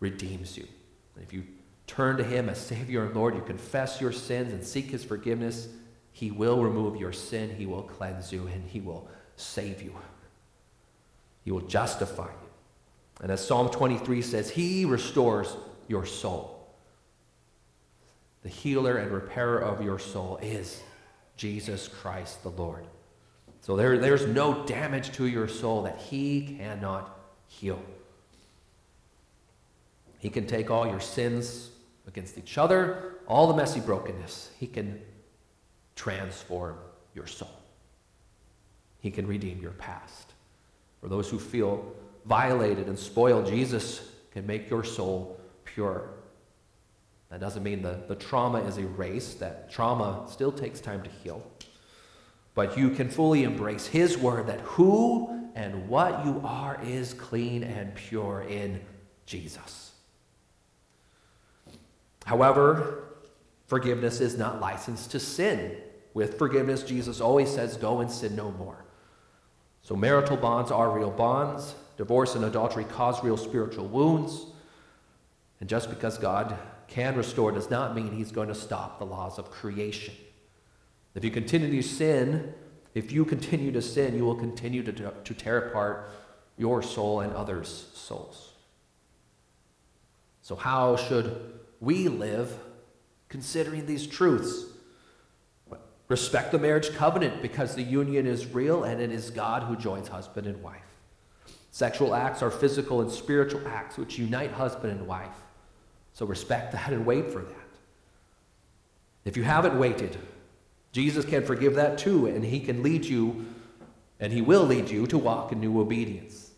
redeems 0.00 0.56
you. 0.56 0.66
And 1.14 1.24
if 1.24 1.32
you 1.32 1.44
turn 1.86 2.16
to 2.18 2.24
Him 2.24 2.48
as 2.48 2.58
Savior 2.66 3.06
and 3.06 3.14
Lord, 3.14 3.34
you 3.34 3.42
confess 3.42 4.00
your 4.00 4.12
sins 4.12 4.52
and 4.52 4.64
seek 4.64 4.90
His 4.90 5.04
forgiveness, 5.04 5.68
He 6.12 6.30
will 6.30 6.62
remove 6.62 6.96
your 6.96 7.12
sin, 7.12 7.54
He 7.56 7.66
will 7.66 7.82
cleanse 7.82 8.32
you, 8.32 8.46
and 8.46 8.68
He 8.68 8.80
will 8.80 9.08
save 9.36 9.82
you. 9.82 9.94
He 11.44 11.50
will 11.50 11.62
justify 11.62 12.26
you. 12.26 12.48
And 13.22 13.32
as 13.32 13.44
Psalm 13.44 13.70
23 13.70 14.22
says, 14.22 14.50
He 14.50 14.84
restores 14.84 15.56
your 15.88 16.04
soul 16.04 16.57
the 18.48 18.54
healer 18.54 18.96
and 18.96 19.10
repairer 19.10 19.58
of 19.58 19.84
your 19.84 19.98
soul 19.98 20.38
is 20.40 20.82
Jesus 21.36 21.86
Christ 21.86 22.42
the 22.42 22.48
Lord. 22.48 22.86
So 23.60 23.76
there, 23.76 23.98
there's 23.98 24.24
no 24.24 24.64
damage 24.64 25.12
to 25.16 25.26
your 25.26 25.48
soul 25.48 25.82
that 25.82 25.98
he 25.98 26.56
cannot 26.58 27.14
heal. 27.46 27.78
He 30.18 30.30
can 30.30 30.46
take 30.46 30.70
all 30.70 30.88
your 30.88 30.98
sins 30.98 31.68
against 32.06 32.38
each 32.38 32.56
other, 32.56 33.16
all 33.26 33.48
the 33.48 33.54
messy 33.54 33.80
brokenness. 33.80 34.50
He 34.58 34.66
can 34.66 34.98
transform 35.94 36.78
your 37.14 37.26
soul. 37.26 37.60
He 39.00 39.10
can 39.10 39.26
redeem 39.26 39.60
your 39.60 39.72
past. 39.72 40.32
For 41.02 41.08
those 41.08 41.28
who 41.28 41.38
feel 41.38 41.84
violated 42.24 42.86
and 42.86 42.98
spoiled, 42.98 43.46
Jesus 43.46 44.10
can 44.32 44.46
make 44.46 44.70
your 44.70 44.84
soul 44.84 45.38
pure. 45.66 46.08
That 47.30 47.40
doesn't 47.40 47.62
mean 47.62 47.82
the, 47.82 48.00
the 48.08 48.14
trauma 48.14 48.60
is 48.60 48.78
erased, 48.78 49.40
that 49.40 49.70
trauma 49.70 50.26
still 50.30 50.52
takes 50.52 50.80
time 50.80 51.02
to 51.02 51.10
heal. 51.10 51.42
But 52.54 52.78
you 52.78 52.90
can 52.90 53.10
fully 53.10 53.44
embrace 53.44 53.86
His 53.86 54.16
word 54.16 54.46
that 54.46 54.60
who 54.60 55.50
and 55.54 55.88
what 55.88 56.24
you 56.24 56.40
are 56.44 56.80
is 56.82 57.14
clean 57.14 57.62
and 57.64 57.94
pure 57.94 58.42
in 58.48 58.80
Jesus. 59.26 59.92
However, 62.24 63.04
forgiveness 63.66 64.20
is 64.20 64.38
not 64.38 64.60
licensed 64.60 65.10
to 65.12 65.20
sin. 65.20 65.76
With 66.14 66.38
forgiveness, 66.38 66.82
Jesus 66.82 67.20
always 67.20 67.50
says, 67.50 67.76
Go 67.76 68.00
and 68.00 68.10
sin 68.10 68.34
no 68.34 68.50
more. 68.52 68.84
So, 69.82 69.96
marital 69.96 70.36
bonds 70.36 70.70
are 70.70 70.90
real 70.90 71.10
bonds. 71.10 71.74
Divorce 71.96 72.34
and 72.34 72.44
adultery 72.44 72.84
cause 72.84 73.22
real 73.24 73.36
spiritual 73.36 73.88
wounds. 73.88 74.46
And 75.60 75.68
just 75.68 75.90
because 75.90 76.18
God 76.18 76.56
can 76.88 77.16
restore 77.16 77.52
does 77.52 77.70
not 77.70 77.94
mean 77.94 78.12
he's 78.12 78.32
going 78.32 78.48
to 78.48 78.54
stop 78.54 78.98
the 78.98 79.04
laws 79.04 79.38
of 79.38 79.50
creation. 79.50 80.14
If 81.14 81.24
you 81.24 81.30
continue 81.30 81.82
to 81.82 81.88
sin, 81.88 82.54
if 82.94 83.12
you 83.12 83.24
continue 83.24 83.70
to 83.72 83.82
sin, 83.82 84.16
you 84.16 84.24
will 84.24 84.34
continue 84.34 84.82
to, 84.82 84.92
to 84.92 85.34
tear 85.34 85.58
apart 85.58 86.10
your 86.56 86.82
soul 86.82 87.20
and 87.20 87.32
others' 87.32 87.90
souls. 87.94 88.52
So, 90.42 90.56
how 90.56 90.96
should 90.96 91.60
we 91.80 92.08
live 92.08 92.58
considering 93.28 93.86
these 93.86 94.06
truths? 94.06 94.64
Respect 96.08 96.52
the 96.52 96.58
marriage 96.58 96.94
covenant 96.94 97.42
because 97.42 97.74
the 97.74 97.82
union 97.82 98.26
is 98.26 98.46
real 98.46 98.84
and 98.84 99.00
it 99.00 99.12
is 99.12 99.30
God 99.30 99.64
who 99.64 99.76
joins 99.76 100.08
husband 100.08 100.46
and 100.46 100.62
wife. 100.62 100.80
Sexual 101.70 102.14
acts 102.14 102.42
are 102.42 102.50
physical 102.50 103.02
and 103.02 103.10
spiritual 103.10 103.60
acts 103.68 103.98
which 103.98 104.18
unite 104.18 104.52
husband 104.52 104.98
and 104.98 105.06
wife. 105.06 105.28
So 106.18 106.26
respect 106.26 106.72
that 106.72 106.92
and 106.92 107.06
wait 107.06 107.30
for 107.30 107.42
that. 107.42 107.68
If 109.24 109.36
you 109.36 109.44
haven't 109.44 109.78
waited, 109.78 110.18
Jesus 110.90 111.24
can 111.24 111.44
forgive 111.44 111.76
that 111.76 111.96
too, 111.96 112.26
and 112.26 112.44
he 112.44 112.58
can 112.58 112.82
lead 112.82 113.04
you, 113.04 113.46
and 114.18 114.32
he 114.32 114.42
will 114.42 114.64
lead 114.64 114.90
you 114.90 115.06
to 115.06 115.16
walk 115.16 115.52
in 115.52 115.60
new 115.60 115.78
obedience. 115.80 116.50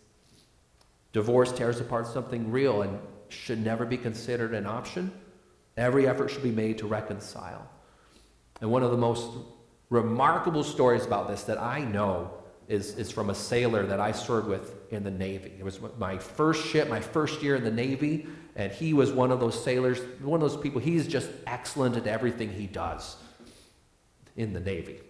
Divorce 1.13 1.53
tears 1.53 1.79
apart 1.79 2.07
something 2.07 2.51
real 2.51 2.81
and 2.81 2.99
should 3.29 3.63
never 3.63 3.85
be 3.85 3.99
considered 3.99 4.55
an 4.55 4.65
option. 4.65 5.13
Every 5.77 6.09
effort 6.09 6.31
should 6.31 6.43
be 6.43 6.51
made 6.51 6.79
to 6.79 6.87
reconcile. 6.87 7.69
And 8.63 8.71
one 8.71 8.83
of 8.83 8.91
the 8.91 8.97
most 8.97 9.31
remarkable 9.91 10.65
stories 10.65 11.05
about 11.05 11.29
this 11.29 11.43
that 11.43 11.61
I 11.61 11.81
know 11.81 12.31
is, 12.71 12.97
is 12.97 13.11
from 13.11 13.31
a 13.31 13.35
sailor 13.35 13.85
that 13.85 13.99
I 13.99 14.13
served 14.13 14.47
with 14.47 14.77
in 14.93 15.03
the 15.03 15.11
Navy. 15.11 15.53
It 15.59 15.65
was 15.65 15.81
my 15.99 16.17
first 16.17 16.65
ship, 16.65 16.89
my 16.89 17.01
first 17.01 17.43
year 17.43 17.57
in 17.57 17.65
the 17.65 17.71
Navy, 17.71 18.29
and 18.55 18.71
he 18.71 18.95
was 18.95 19.11
one 19.11 19.33
of 19.33 19.41
those 19.41 19.63
sailors, 19.63 19.99
one 20.23 20.41
of 20.41 20.49
those 20.49 20.61
people, 20.61 20.81
he's 20.81 21.09
just 21.09 21.29
excellent 21.49 21.97
at 21.97 22.07
everything 22.07 22.49
he 22.53 22.69
does 22.69 23.17
in 24.37 24.53
the 24.53 24.61
Navy. 24.61 25.01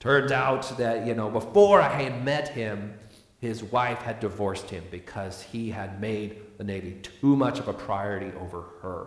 Turns 0.00 0.32
out 0.32 0.76
that, 0.76 1.06
you 1.06 1.14
know, 1.14 1.30
before 1.30 1.80
I 1.80 2.02
had 2.02 2.24
met 2.24 2.48
him, 2.48 2.94
his 3.40 3.62
wife 3.62 3.98
had 3.98 4.18
divorced 4.18 4.68
him 4.68 4.82
because 4.90 5.40
he 5.40 5.70
had 5.70 6.00
made 6.00 6.40
the 6.58 6.64
Navy 6.64 6.98
too 7.20 7.36
much 7.36 7.60
of 7.60 7.68
a 7.68 7.72
priority 7.72 8.36
over 8.40 8.64
her. 8.82 9.06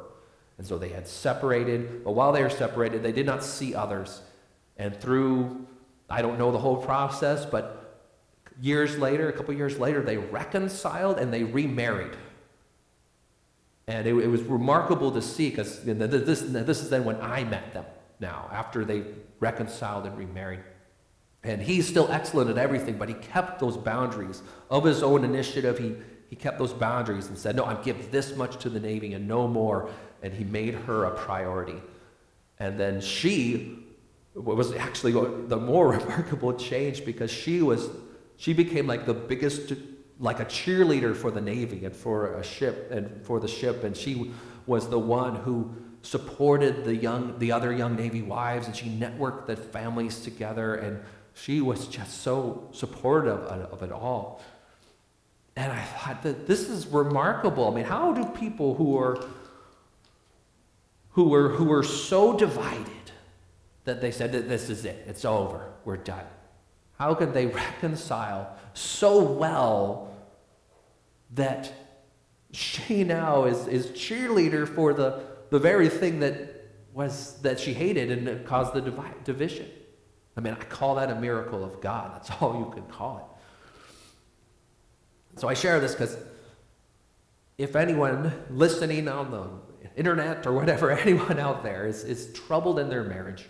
And 0.57 0.65
so 0.65 0.77
they 0.77 0.89
had 0.89 1.07
separated, 1.07 2.05
but 2.05 2.13
while 2.13 2.31
they 2.31 2.41
were 2.41 2.49
separated, 2.49 3.03
they 3.03 3.11
did 3.11 3.25
not 3.25 3.43
see 3.43 3.75
others. 3.75 4.21
And 4.77 4.95
through, 4.95 5.67
I 6.09 6.21
don't 6.21 6.37
know 6.37 6.51
the 6.51 6.57
whole 6.57 6.77
process, 6.77 7.45
but 7.45 7.87
years 8.61 8.97
later, 8.97 9.29
a 9.29 9.33
couple 9.33 9.53
years 9.53 9.79
later, 9.79 10.01
they 10.01 10.17
reconciled 10.17 11.17
and 11.17 11.33
they 11.33 11.43
remarried. 11.43 12.15
And 13.87 14.05
it, 14.07 14.15
it 14.15 14.27
was 14.27 14.41
remarkable 14.41 15.11
to 15.11 15.21
see 15.21 15.49
because 15.49 15.83
this, 15.83 16.41
this 16.41 16.81
is 16.81 16.89
then 16.89 17.05
when 17.05 17.19
I 17.21 17.43
met 17.43 17.73
them 17.73 17.85
now, 18.19 18.49
after 18.51 18.83
they 18.83 19.03
reconciled 19.39 20.05
and 20.05 20.17
remarried. 20.17 20.61
And 21.43 21.61
he's 21.61 21.87
still 21.87 22.11
excellent 22.11 22.49
at 22.49 22.57
everything, 22.57 22.97
but 22.97 23.07
he 23.07 23.15
kept 23.15 23.59
those 23.59 23.77
boundaries 23.77 24.41
of 24.69 24.83
his 24.83 25.03
own 25.03 25.23
initiative. 25.23 25.77
He, 25.77 25.95
he 26.29 26.35
kept 26.35 26.57
those 26.57 26.73
boundaries 26.73 27.27
and 27.27 27.37
said, 27.37 27.55
No, 27.55 27.63
I'm 27.63 27.81
give 27.83 28.11
this 28.11 28.35
much 28.35 28.57
to 28.57 28.69
the 28.69 28.79
Navy 28.79 29.13
and 29.13 29.27
no 29.27 29.47
more. 29.47 29.89
And 30.23 30.33
he 30.33 30.43
made 30.43 30.73
her 30.73 31.05
a 31.05 31.11
priority. 31.11 31.81
And 32.59 32.79
then 32.79 32.99
she 32.99 33.86
was 34.43 34.73
actually 34.73 35.13
the 35.47 35.57
more 35.57 35.91
remarkable 35.97 36.53
change 36.53 37.05
because 37.05 37.31
she 37.31 37.61
was 37.61 37.89
she 38.37 38.53
became 38.53 38.87
like 38.87 39.05
the 39.05 39.13
biggest 39.13 39.73
like 40.19 40.39
a 40.39 40.45
cheerleader 40.45 41.15
for 41.15 41.31
the 41.31 41.41
navy 41.41 41.85
and 41.85 41.95
for 41.95 42.33
a 42.35 42.43
ship 42.43 42.91
and 42.91 43.23
for 43.23 43.39
the 43.39 43.47
ship. 43.47 43.83
And 43.83 43.95
she 43.95 44.31
was 44.65 44.89
the 44.89 44.99
one 44.99 45.35
who 45.35 45.73
supported 46.01 46.85
the 46.85 46.95
young 46.95 47.37
the 47.39 47.51
other 47.51 47.73
young 47.73 47.95
navy 47.95 48.21
wives 48.21 48.67
and 48.67 48.75
she 48.75 48.87
networked 48.87 49.47
the 49.47 49.55
families 49.55 50.21
together. 50.21 50.75
And 50.75 51.03
she 51.33 51.61
was 51.61 51.87
just 51.87 52.21
so 52.21 52.67
supportive 52.71 53.39
of, 53.39 53.83
it 53.83 53.91
all. 53.91 54.41
And 55.55 55.71
i 55.71 55.81
thought 55.81 56.23
that 56.23 56.47
this 56.47 56.69
is 56.69 56.87
remarkable. 56.87 57.71
I 57.71 57.75
mean 57.75 57.85
how 57.85 58.13
do 58.13 58.25
people 58.25 58.75
who 58.75 58.97
are 58.97 59.23
who 61.11 61.29
were 61.29 61.49
who 61.49 61.65
were 61.65 61.83
so 61.83 62.37
divided 62.37 62.96
that 63.87 64.01
they 64.01 64.11
said 64.11 64.31
that 64.33 64.47
this 64.47 64.69
is 64.69 64.85
it, 64.85 65.03
it's 65.07 65.25
over, 65.25 65.71
we're 65.85 65.97
done. 65.97 66.25
How 66.99 67.15
could 67.15 67.33
they 67.33 67.45
reconcile 67.47 68.55
so 68.73 69.23
well 69.23 70.13
that 71.33 71.73
she 72.51 73.03
now 73.03 73.45
is, 73.45 73.67
is 73.67 73.87
cheerleader 73.87 74.67
for 74.67 74.93
the, 74.93 75.23
the 75.49 75.59
very 75.59 75.89
thing 75.89 76.19
that 76.19 76.53
was 76.93 77.39
that 77.41 77.59
she 77.59 77.73
hated 77.73 78.11
and 78.11 78.45
caused 78.45 78.73
the 78.73 78.81
divi- 78.81 79.01
division? 79.23 79.67
I 80.35 80.41
mean, 80.41 80.53
I 80.53 80.63
call 80.65 80.95
that 80.95 81.09
a 81.09 81.15
miracle 81.15 81.63
of 81.63 81.79
God. 81.79 82.13
That's 82.13 82.29
all 82.41 82.59
you 82.59 82.69
can 82.71 82.83
call 82.91 83.17
it. 83.17 83.23
So 85.39 85.47
I 85.47 85.53
share 85.53 85.79
this 85.79 85.93
because 85.93 86.17
if 87.57 87.75
anyone 87.75 88.33
listening 88.49 89.07
on 89.07 89.31
the 89.31 89.47
internet 89.95 90.45
or 90.45 90.53
whatever, 90.53 90.91
anyone 90.91 91.39
out 91.39 91.63
there 91.63 91.87
is, 91.87 92.03
is 92.03 92.33
troubled 92.33 92.79
in 92.79 92.89
their 92.89 93.03
marriage, 93.03 93.47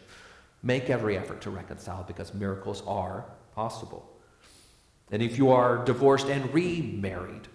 Make 0.63 0.89
every 0.89 1.17
effort 1.17 1.41
to 1.41 1.49
reconcile 1.49 2.03
because 2.03 2.33
miracles 2.33 2.83
are 2.87 3.25
possible. 3.53 4.09
And 5.11 5.21
if 5.21 5.37
you 5.37 5.51
are 5.51 5.83
divorced 5.85 6.27
and 6.27 6.53
remarried, 6.53 7.47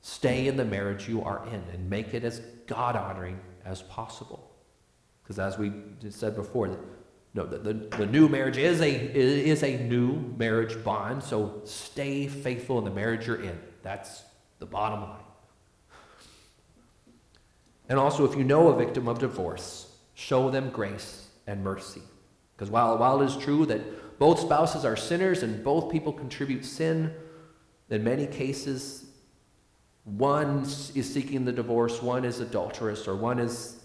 stay 0.00 0.48
in 0.48 0.56
the 0.56 0.64
marriage 0.64 1.08
you 1.08 1.22
are 1.22 1.46
in 1.46 1.62
and 1.72 1.88
make 1.88 2.14
it 2.14 2.24
as 2.24 2.40
God 2.66 2.96
honoring 2.96 3.38
as 3.64 3.82
possible. 3.82 4.50
Because 5.22 5.38
as 5.38 5.58
we 5.58 5.72
said 6.08 6.34
before, 6.34 6.78
no, 7.34 7.46
the, 7.46 7.58
the, 7.58 7.74
the, 7.96 8.06
new 8.06 8.28
marriage 8.28 8.56
is 8.56 8.80
a, 8.80 8.90
is 8.90 9.62
a 9.62 9.76
new 9.84 10.34
marriage 10.36 10.82
bond, 10.82 11.22
so 11.22 11.60
stay 11.64 12.26
faithful 12.26 12.78
in 12.78 12.84
the 12.84 12.90
marriage 12.90 13.28
you're 13.28 13.40
in. 13.40 13.56
That's 13.82 14.24
the 14.58 14.66
bottom 14.66 15.02
line. 15.02 15.20
And 17.88 17.98
also, 17.98 18.24
if 18.24 18.36
you 18.36 18.42
know 18.42 18.68
a 18.68 18.76
victim 18.76 19.08
of 19.08 19.20
divorce, 19.20 19.92
show 20.14 20.50
them 20.50 20.70
grace 20.70 21.29
and 21.46 21.62
mercy. 21.62 22.02
Because 22.56 22.70
while, 22.70 22.98
while 22.98 23.20
it 23.22 23.26
is 23.26 23.36
true 23.36 23.64
that 23.66 24.18
both 24.18 24.40
spouses 24.40 24.84
are 24.84 24.96
sinners 24.96 25.42
and 25.42 25.64
both 25.64 25.90
people 25.90 26.12
contribute 26.12 26.64
sin, 26.64 27.14
in 27.88 28.04
many 28.04 28.26
cases, 28.26 29.06
one 30.04 30.60
is 30.62 31.12
seeking 31.12 31.44
the 31.44 31.52
divorce, 31.52 32.02
one 32.02 32.24
is 32.24 32.40
adulterous, 32.40 33.08
or 33.08 33.16
one 33.16 33.38
is 33.38 33.82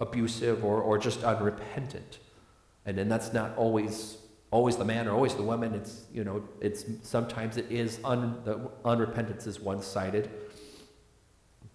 abusive 0.00 0.64
or, 0.64 0.80
or 0.80 0.98
just 0.98 1.22
unrepentant. 1.22 2.18
And 2.86 2.96
then 2.96 3.08
that's 3.08 3.32
not 3.32 3.56
always 3.56 4.16
always 4.50 4.76
the 4.76 4.84
man 4.84 5.06
or 5.06 5.12
always 5.12 5.34
the 5.34 5.42
woman. 5.42 5.74
It's 5.74 6.06
you 6.12 6.24
know 6.24 6.42
it's 6.60 6.84
sometimes 7.02 7.56
it 7.56 7.70
is 7.70 8.00
un, 8.04 8.40
the 8.44 8.70
unrepentance 8.84 9.46
is 9.46 9.60
one 9.60 9.82
sided. 9.82 10.30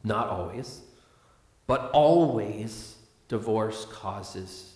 Not 0.04 0.28
always, 0.28 0.82
but 1.68 1.90
always 1.92 2.98
divorce 3.28 3.86
causes 3.86 4.75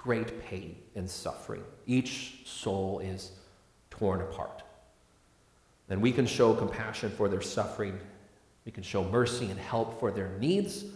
great 0.00 0.42
pain 0.42 0.76
and 0.94 1.08
suffering. 1.08 1.62
Each 1.86 2.40
soul 2.46 3.00
is 3.00 3.32
torn 3.90 4.22
apart. 4.22 4.62
And 5.90 6.00
we 6.00 6.10
can 6.10 6.24
show 6.24 6.54
compassion 6.54 7.10
for 7.10 7.28
their 7.28 7.42
suffering. 7.42 8.00
We 8.64 8.72
can 8.72 8.82
show 8.82 9.04
mercy 9.04 9.50
and 9.50 9.60
help 9.60 10.00
for 10.00 10.10
their 10.10 10.30
needs 10.38 10.86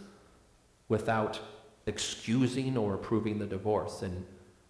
without 0.89 1.39
excusing 1.85 2.79
or 2.79 2.95
approving 2.95 3.39
the 3.39 3.45
divorce. 3.45 4.01
And, 4.01 4.25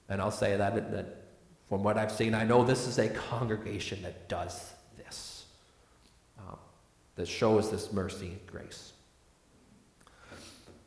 and 0.09 0.21
I'll 0.21 0.33
say 0.33 0.57
that, 0.57 0.91
that 0.91 1.27
from 1.69 1.85
what 1.85 1.97
I've 1.97 2.11
seen, 2.11 2.35
I 2.35 2.43
know 2.43 2.65
this 2.65 2.89
is 2.89 2.99
a 2.99 3.09
congregation 3.11 4.03
that 4.03 4.29
does 4.29 4.73
this. 4.97 5.45
Um, 6.41 6.59
that 7.15 7.29
shows 7.29 7.71
this 7.71 7.93
mercy 7.93 8.27
and 8.31 8.47
grace. 8.47 8.94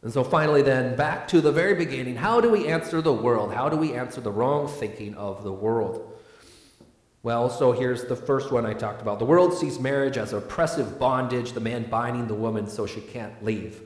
And 0.08 0.14
so 0.14 0.24
finally, 0.24 0.62
then, 0.62 0.96
back 0.96 1.28
to 1.28 1.42
the 1.42 1.52
very 1.52 1.74
beginning 1.74 2.16
how 2.16 2.40
do 2.40 2.50
we 2.50 2.70
answer 2.70 3.02
the 3.02 3.12
world? 3.12 3.54
How 3.54 3.68
do 3.68 3.76
we 3.76 3.92
answer 3.92 4.22
the 4.22 4.32
wrong 4.32 4.70
thinking 4.70 5.14
of 5.16 5.44
the 5.44 5.52
world? 5.52 6.18
Well, 7.24 7.50
so 7.50 7.74
here's 7.74 8.06
the 8.06 8.16
first 8.16 8.50
one 8.50 8.66
I 8.66 8.74
talked 8.74 9.02
about. 9.02 9.20
The 9.20 9.26
world 9.26 9.54
sees 9.54 9.82
marriage 9.82 10.18
as 10.18 10.32
oppressive 10.32 10.98
bondage, 10.98 11.52
the 11.52 11.60
man 11.60 11.90
binding 11.90 12.26
the 12.26 12.36
woman 12.36 12.70
so 12.70 12.86
she 12.86 13.02
can't 13.02 13.44
leave. 13.44 13.82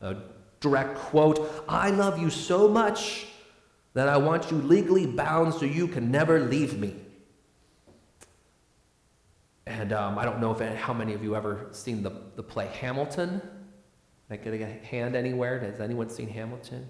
A 0.00 0.14
direct 0.60 0.96
quote 0.96 1.64
I 1.68 1.90
love 1.90 2.20
you 2.20 2.30
so 2.30 2.68
much 2.68 3.26
that 3.94 4.08
I 4.08 4.16
want 4.16 4.52
you 4.52 4.58
legally 4.58 5.08
bound 5.08 5.54
so 5.54 5.64
you 5.64 5.88
can 5.88 6.08
never 6.08 6.38
leave 6.38 6.78
me. 6.78 6.94
And 9.66 9.92
um, 9.92 10.20
I 10.20 10.24
don't 10.24 10.38
know 10.38 10.56
if 10.56 10.60
how 10.76 10.92
many 10.92 11.14
of 11.14 11.24
you 11.24 11.34
ever 11.34 11.66
seen 11.72 12.04
the, 12.04 12.12
the 12.36 12.44
play 12.44 12.68
Hamilton. 12.68 13.42
Can 14.28 14.54
I 14.54 14.56
get 14.56 14.68
a 14.68 14.86
hand 14.86 15.14
anywhere? 15.14 15.58
Has 15.60 15.80
anyone 15.80 16.08
seen 16.08 16.28
Hamilton? 16.28 16.88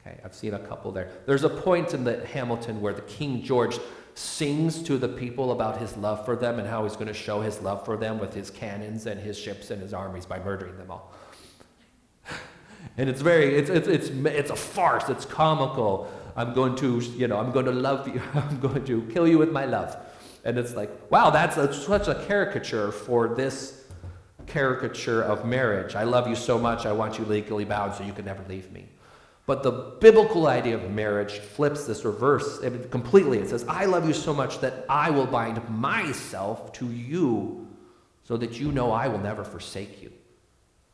Okay, 0.00 0.20
I've 0.24 0.34
seen 0.34 0.54
a 0.54 0.58
couple 0.58 0.92
there. 0.92 1.10
There's 1.26 1.44
a 1.44 1.48
point 1.48 1.94
in 1.94 2.04
the 2.04 2.24
Hamilton 2.26 2.80
where 2.80 2.92
the 2.92 3.02
King 3.02 3.42
George 3.42 3.78
sings 4.14 4.82
to 4.82 4.96
the 4.96 5.08
people 5.08 5.50
about 5.50 5.78
his 5.78 5.96
love 5.96 6.24
for 6.24 6.36
them 6.36 6.58
and 6.58 6.68
how 6.68 6.84
he's 6.84 6.94
going 6.94 7.08
to 7.08 7.14
show 7.14 7.40
his 7.40 7.60
love 7.60 7.84
for 7.84 7.96
them 7.96 8.18
with 8.18 8.32
his 8.32 8.50
cannons 8.50 9.06
and 9.06 9.20
his 9.20 9.38
ships 9.38 9.70
and 9.70 9.82
his 9.82 9.92
armies 9.92 10.24
by 10.24 10.38
murdering 10.38 10.76
them 10.78 10.90
all. 10.90 11.12
And 12.98 13.08
it's 13.08 13.22
very, 13.22 13.56
it's, 13.56 13.70
it's, 13.70 13.88
it's, 13.88 14.08
it's 14.08 14.50
a 14.50 14.56
farce. 14.56 15.08
It's 15.08 15.24
comical. 15.24 16.12
I'm 16.36 16.52
going 16.52 16.76
to, 16.76 17.00
you 17.00 17.26
know, 17.26 17.38
I'm 17.38 17.50
going 17.50 17.64
to 17.64 17.72
love 17.72 18.06
you. 18.06 18.20
I'm 18.34 18.60
going 18.60 18.84
to 18.84 19.02
kill 19.10 19.26
you 19.26 19.38
with 19.38 19.50
my 19.50 19.64
love. 19.64 19.96
And 20.44 20.58
it's 20.58 20.76
like, 20.76 21.10
wow, 21.10 21.30
that's 21.30 21.56
a, 21.56 21.72
such 21.72 22.08
a 22.08 22.14
caricature 22.26 22.92
for 22.92 23.34
this 23.34 23.83
caricature 24.46 25.22
of 25.22 25.44
marriage. 25.44 25.94
I 25.94 26.04
love 26.04 26.28
you 26.28 26.36
so 26.36 26.58
much, 26.58 26.86
I 26.86 26.92
want 26.92 27.18
you 27.18 27.24
legally 27.24 27.64
bound 27.64 27.94
so 27.94 28.04
you 28.04 28.12
can 28.12 28.24
never 28.24 28.44
leave 28.48 28.70
me. 28.72 28.88
But 29.46 29.62
the 29.62 29.96
biblical 30.00 30.46
idea 30.46 30.76
of 30.76 30.90
marriage 30.90 31.38
flips 31.38 31.84
this 31.84 32.04
reverse 32.04 32.60
completely. 32.90 33.38
It 33.38 33.50
says, 33.50 33.64
I 33.68 33.84
love 33.84 34.06
you 34.06 34.14
so 34.14 34.32
much 34.32 34.60
that 34.60 34.86
I 34.88 35.10
will 35.10 35.26
bind 35.26 35.68
myself 35.68 36.72
to 36.74 36.90
you 36.90 37.68
so 38.22 38.38
that 38.38 38.58
you 38.58 38.72
know 38.72 38.90
I 38.90 39.08
will 39.08 39.18
never 39.18 39.44
forsake 39.44 40.02
you. 40.02 40.12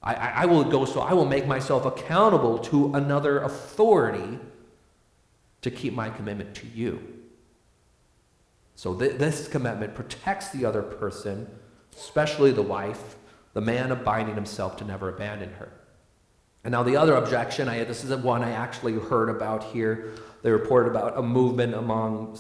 I, 0.03 0.15
I, 0.15 0.29
I 0.43 0.47
will 0.47 0.65
go 0.65 0.85
so 0.85 1.01
I 1.01 1.13
will 1.13 1.27
make 1.27 1.47
myself 1.47 1.85
accountable 1.85 2.59
to 2.59 2.95
another 2.95 3.43
authority 3.43 4.39
to 5.63 5.71
keep 5.71 5.95
my 5.95 6.11
commitment 6.11 6.55
to 6.57 6.67
you. 6.67 7.21
So 8.75 8.95
th- 8.95 9.19
this 9.19 9.47
commitment 9.47 9.95
protects 9.95 10.49
the 10.49 10.65
other 10.65 10.83
person, 10.83 11.47
especially 11.95 12.51
the 12.51 12.63
wife, 12.63 13.17
the 13.61 13.67
man 13.67 13.93
abiding 13.93 14.35
himself 14.35 14.79
to 14.79 14.85
never 14.85 15.11
abandon 15.11 15.53
her. 15.53 15.71
And 16.65 16.73
now 16.73 16.83
the 16.83 16.97
other 16.97 17.15
objection, 17.15 17.69
I, 17.69 17.85
this 17.85 18.03
is 18.03 18.15
one 18.23 18.43
I 18.43 18.53
actually 18.53 18.95
heard 18.95 19.29
about 19.29 19.65
here. 19.65 20.13
They 20.41 20.51
report 20.51 20.89
about 20.89 21.19
a 21.19 21.23
movement 21.23 21.75
among 21.75 22.39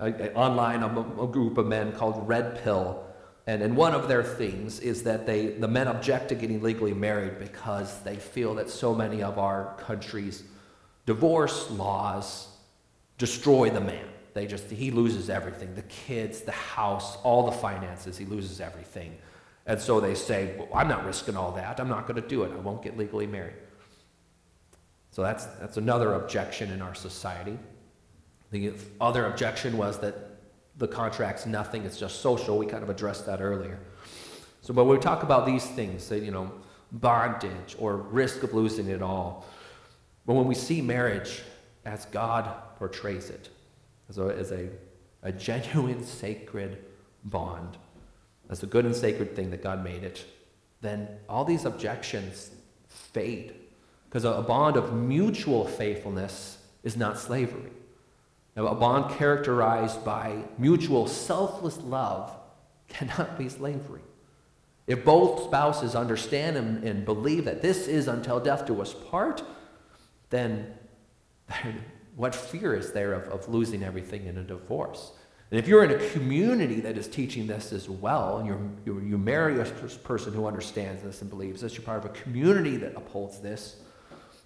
online, 0.00 0.82
a, 0.82 1.22
a 1.22 1.28
group 1.28 1.58
of 1.58 1.66
men 1.68 1.92
called 1.92 2.26
Red 2.26 2.60
Pill. 2.64 3.04
And, 3.46 3.62
and 3.62 3.76
one 3.76 3.94
of 3.94 4.08
their 4.08 4.24
things 4.24 4.80
is 4.80 5.04
that 5.04 5.26
they, 5.26 5.46
the 5.46 5.68
men 5.68 5.86
object 5.86 6.30
to 6.30 6.34
getting 6.34 6.60
legally 6.60 6.92
married 6.92 7.38
because 7.38 8.00
they 8.02 8.16
feel 8.16 8.56
that 8.56 8.70
so 8.70 8.92
many 8.92 9.22
of 9.22 9.38
our 9.38 9.76
country's 9.78 10.42
divorce 11.06 11.70
laws 11.70 12.48
destroy 13.16 13.70
the 13.70 13.80
man. 13.80 14.08
They 14.34 14.46
just, 14.46 14.68
he 14.70 14.90
loses 14.90 15.30
everything 15.30 15.76
the 15.76 15.82
kids, 15.82 16.40
the 16.40 16.50
house, 16.50 17.16
all 17.22 17.46
the 17.46 17.56
finances, 17.56 18.18
he 18.18 18.24
loses 18.24 18.60
everything. 18.60 19.16
And 19.68 19.78
so 19.78 20.00
they 20.00 20.14
say, 20.14 20.54
well, 20.58 20.68
I'm 20.74 20.88
not 20.88 21.04
risking 21.04 21.36
all 21.36 21.52
that. 21.52 21.78
I'm 21.78 21.88
not 21.88 22.08
going 22.08 22.20
to 22.20 22.26
do 22.26 22.42
it. 22.42 22.50
I 22.52 22.56
won't 22.56 22.82
get 22.82 22.96
legally 22.96 23.26
married. 23.26 23.54
So 25.10 25.22
that's, 25.22 25.44
that's 25.44 25.76
another 25.76 26.14
objection 26.14 26.72
in 26.72 26.80
our 26.80 26.94
society. 26.94 27.58
The 28.50 28.72
other 28.98 29.26
objection 29.26 29.76
was 29.76 29.98
that 29.98 30.14
the 30.78 30.88
contract's 30.88 31.44
nothing, 31.44 31.84
it's 31.84 31.98
just 31.98 32.22
social. 32.22 32.56
We 32.56 32.64
kind 32.64 32.82
of 32.82 32.88
addressed 32.88 33.26
that 33.26 33.42
earlier. 33.42 33.78
So, 34.62 34.72
but 34.72 34.84
when 34.84 34.96
we 34.96 35.02
talk 35.02 35.22
about 35.22 35.44
these 35.44 35.66
things, 35.66 36.02
say, 36.02 36.20
you 36.20 36.30
know, 36.30 36.50
bondage 36.92 37.76
or 37.78 37.96
risk 37.96 38.42
of 38.42 38.54
losing 38.54 38.88
it 38.88 39.02
all, 39.02 39.44
but 40.24 40.32
when 40.34 40.46
we 40.46 40.54
see 40.54 40.80
marriage 40.80 41.42
as 41.84 42.06
God 42.06 42.50
portrays 42.76 43.28
it, 43.28 43.50
as 44.08 44.16
a, 44.16 44.26
as 44.28 44.50
a, 44.50 44.68
a 45.22 45.32
genuine 45.32 46.02
sacred 46.22 46.84
bond, 47.24 47.76
as 48.48 48.62
a 48.62 48.66
good 48.66 48.84
and 48.84 48.94
sacred 48.94 49.36
thing 49.36 49.50
that 49.50 49.62
God 49.62 49.84
made 49.84 50.04
it, 50.04 50.24
then 50.80 51.08
all 51.28 51.44
these 51.44 51.64
objections 51.64 52.50
fade. 52.88 53.54
Because 54.08 54.24
a 54.24 54.42
bond 54.42 54.76
of 54.76 54.94
mutual 54.94 55.66
faithfulness 55.66 56.58
is 56.82 56.96
not 56.96 57.18
slavery. 57.18 57.70
Now, 58.56 58.68
a 58.68 58.74
bond 58.74 59.16
characterized 59.16 60.04
by 60.04 60.42
mutual 60.56 61.06
selfless 61.06 61.78
love 61.78 62.34
cannot 62.88 63.38
be 63.38 63.48
slavery. 63.48 64.00
If 64.86 65.04
both 65.04 65.44
spouses 65.44 65.94
understand 65.94 66.56
and, 66.56 66.82
and 66.82 67.04
believe 67.04 67.44
that 67.44 67.60
this 67.60 67.86
is 67.86 68.08
until 68.08 68.40
death 68.40 68.66
do 68.66 68.80
us 68.80 68.94
part, 68.94 69.42
then 70.30 70.74
what 72.16 72.34
fear 72.34 72.74
is 72.74 72.92
there 72.92 73.12
of, 73.12 73.28
of 73.28 73.48
losing 73.48 73.82
everything 73.82 74.26
in 74.26 74.38
a 74.38 74.42
divorce? 74.42 75.12
And 75.50 75.58
if 75.58 75.66
you're 75.66 75.82
in 75.82 75.90
a 75.90 76.08
community 76.10 76.80
that 76.80 76.98
is 76.98 77.08
teaching 77.08 77.46
this 77.46 77.72
as 77.72 77.88
well, 77.88 78.38
and 78.38 78.46
you, 78.84 79.00
you 79.00 79.16
marry 79.16 79.58
a 79.60 79.64
person 79.64 80.34
who 80.34 80.46
understands 80.46 81.02
this 81.02 81.22
and 81.22 81.30
believes 81.30 81.62
this, 81.62 81.74
you're 81.74 81.82
part 81.82 82.04
of 82.04 82.10
a 82.10 82.14
community 82.14 82.76
that 82.76 82.94
upholds 82.96 83.40
this, 83.40 83.76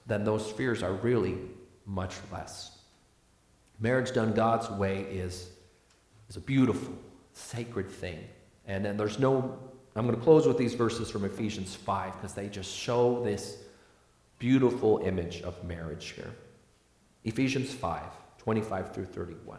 then 0.06 0.24
those 0.24 0.50
fears 0.52 0.82
are 0.82 0.92
really 0.92 1.38
much 1.86 2.14
less. 2.32 2.78
Marriage 3.80 4.12
done 4.12 4.32
God's 4.32 4.70
way 4.70 5.00
is, 5.00 5.50
is 6.28 6.36
a 6.36 6.40
beautiful, 6.40 6.94
sacred 7.32 7.90
thing. 7.90 8.20
And 8.66 8.84
then 8.84 8.96
there's 8.96 9.18
no, 9.18 9.58
I'm 9.96 10.06
going 10.06 10.16
to 10.16 10.22
close 10.22 10.46
with 10.46 10.56
these 10.56 10.74
verses 10.74 11.10
from 11.10 11.24
Ephesians 11.24 11.74
5 11.74 12.12
because 12.12 12.32
they 12.32 12.48
just 12.48 12.72
show 12.72 13.24
this 13.24 13.58
beautiful 14.38 14.98
image 14.98 15.42
of 15.42 15.62
marriage 15.64 16.10
here. 16.10 16.30
Ephesians 17.24 17.72
5, 17.72 18.02
25 18.38 18.94
through 18.94 19.06
31. 19.06 19.58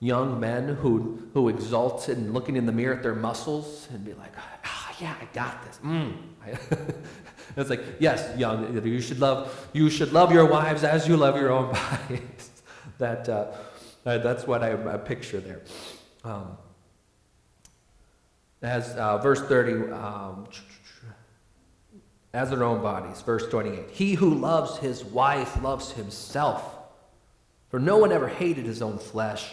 young 0.00 0.40
men 0.40 0.76
who, 0.76 1.28
who 1.34 1.48
exult 1.48 2.08
in 2.08 2.32
looking 2.32 2.56
in 2.56 2.66
the 2.66 2.72
mirror 2.72 2.94
at 2.94 3.02
their 3.02 3.14
muscles 3.14 3.86
and 3.92 4.04
be 4.04 4.14
like, 4.14 4.32
ah, 4.64 4.96
yeah, 4.98 5.14
I 5.20 5.26
got 5.34 5.62
this. 5.64 5.78
Mm. 5.84 6.16
it's 7.56 7.70
like, 7.70 7.84
yes, 7.98 8.36
young, 8.38 8.82
you 8.84 9.00
should 9.00 9.20
love, 9.20 9.68
you 9.74 9.90
should 9.90 10.12
love 10.12 10.32
your 10.32 10.46
wives 10.46 10.84
as 10.84 11.06
you 11.06 11.16
love 11.16 11.36
your 11.36 11.52
own 11.52 11.72
bodies. 12.08 12.50
that, 12.98 13.28
uh, 13.28 13.52
that's 14.04 14.46
what 14.46 14.62
I, 14.62 14.72
I 14.92 14.96
picture 14.96 15.38
there. 15.38 15.60
Um, 16.24 16.56
as 18.62 18.90
uh, 18.96 19.18
verse 19.18 19.42
30, 19.42 19.92
um, 19.92 20.46
as 22.32 22.50
their 22.50 22.62
own 22.64 22.80
bodies, 22.80 23.20
verse 23.22 23.46
28. 23.48 23.90
He 23.90 24.14
who 24.14 24.34
loves 24.34 24.78
his 24.78 25.04
wife 25.04 25.60
loves 25.62 25.92
himself. 25.92 26.76
For 27.68 27.78
no 27.78 27.98
one 27.98 28.12
ever 28.12 28.28
hated 28.28 28.66
his 28.66 28.82
own 28.82 28.98
flesh 28.98 29.52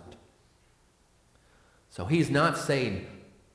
So 1.91 2.05
he's 2.05 2.31
not 2.31 2.57
saying 2.57 3.05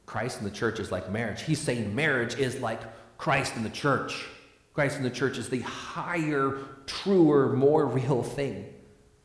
Christ 0.05 0.39
and 0.39 0.47
the 0.47 0.55
church 0.55 0.79
is 0.79 0.93
like 0.93 1.11
marriage. 1.11 1.43
He's 1.43 1.61
saying 1.61 1.95
marriage 1.95 2.37
is 2.37 2.61
like 2.61 2.81
Christ 3.19 3.57
and 3.57 3.65
the 3.65 3.71
church. 3.71 4.27
Christ 4.75 4.99
in 4.99 5.03
the 5.03 5.11
church 5.11 5.39
is 5.39 5.49
the 5.49 5.61
higher, 5.61 6.59
truer, 6.87 7.55
more 7.55 7.87
real 7.87 8.23
thing 8.23 8.73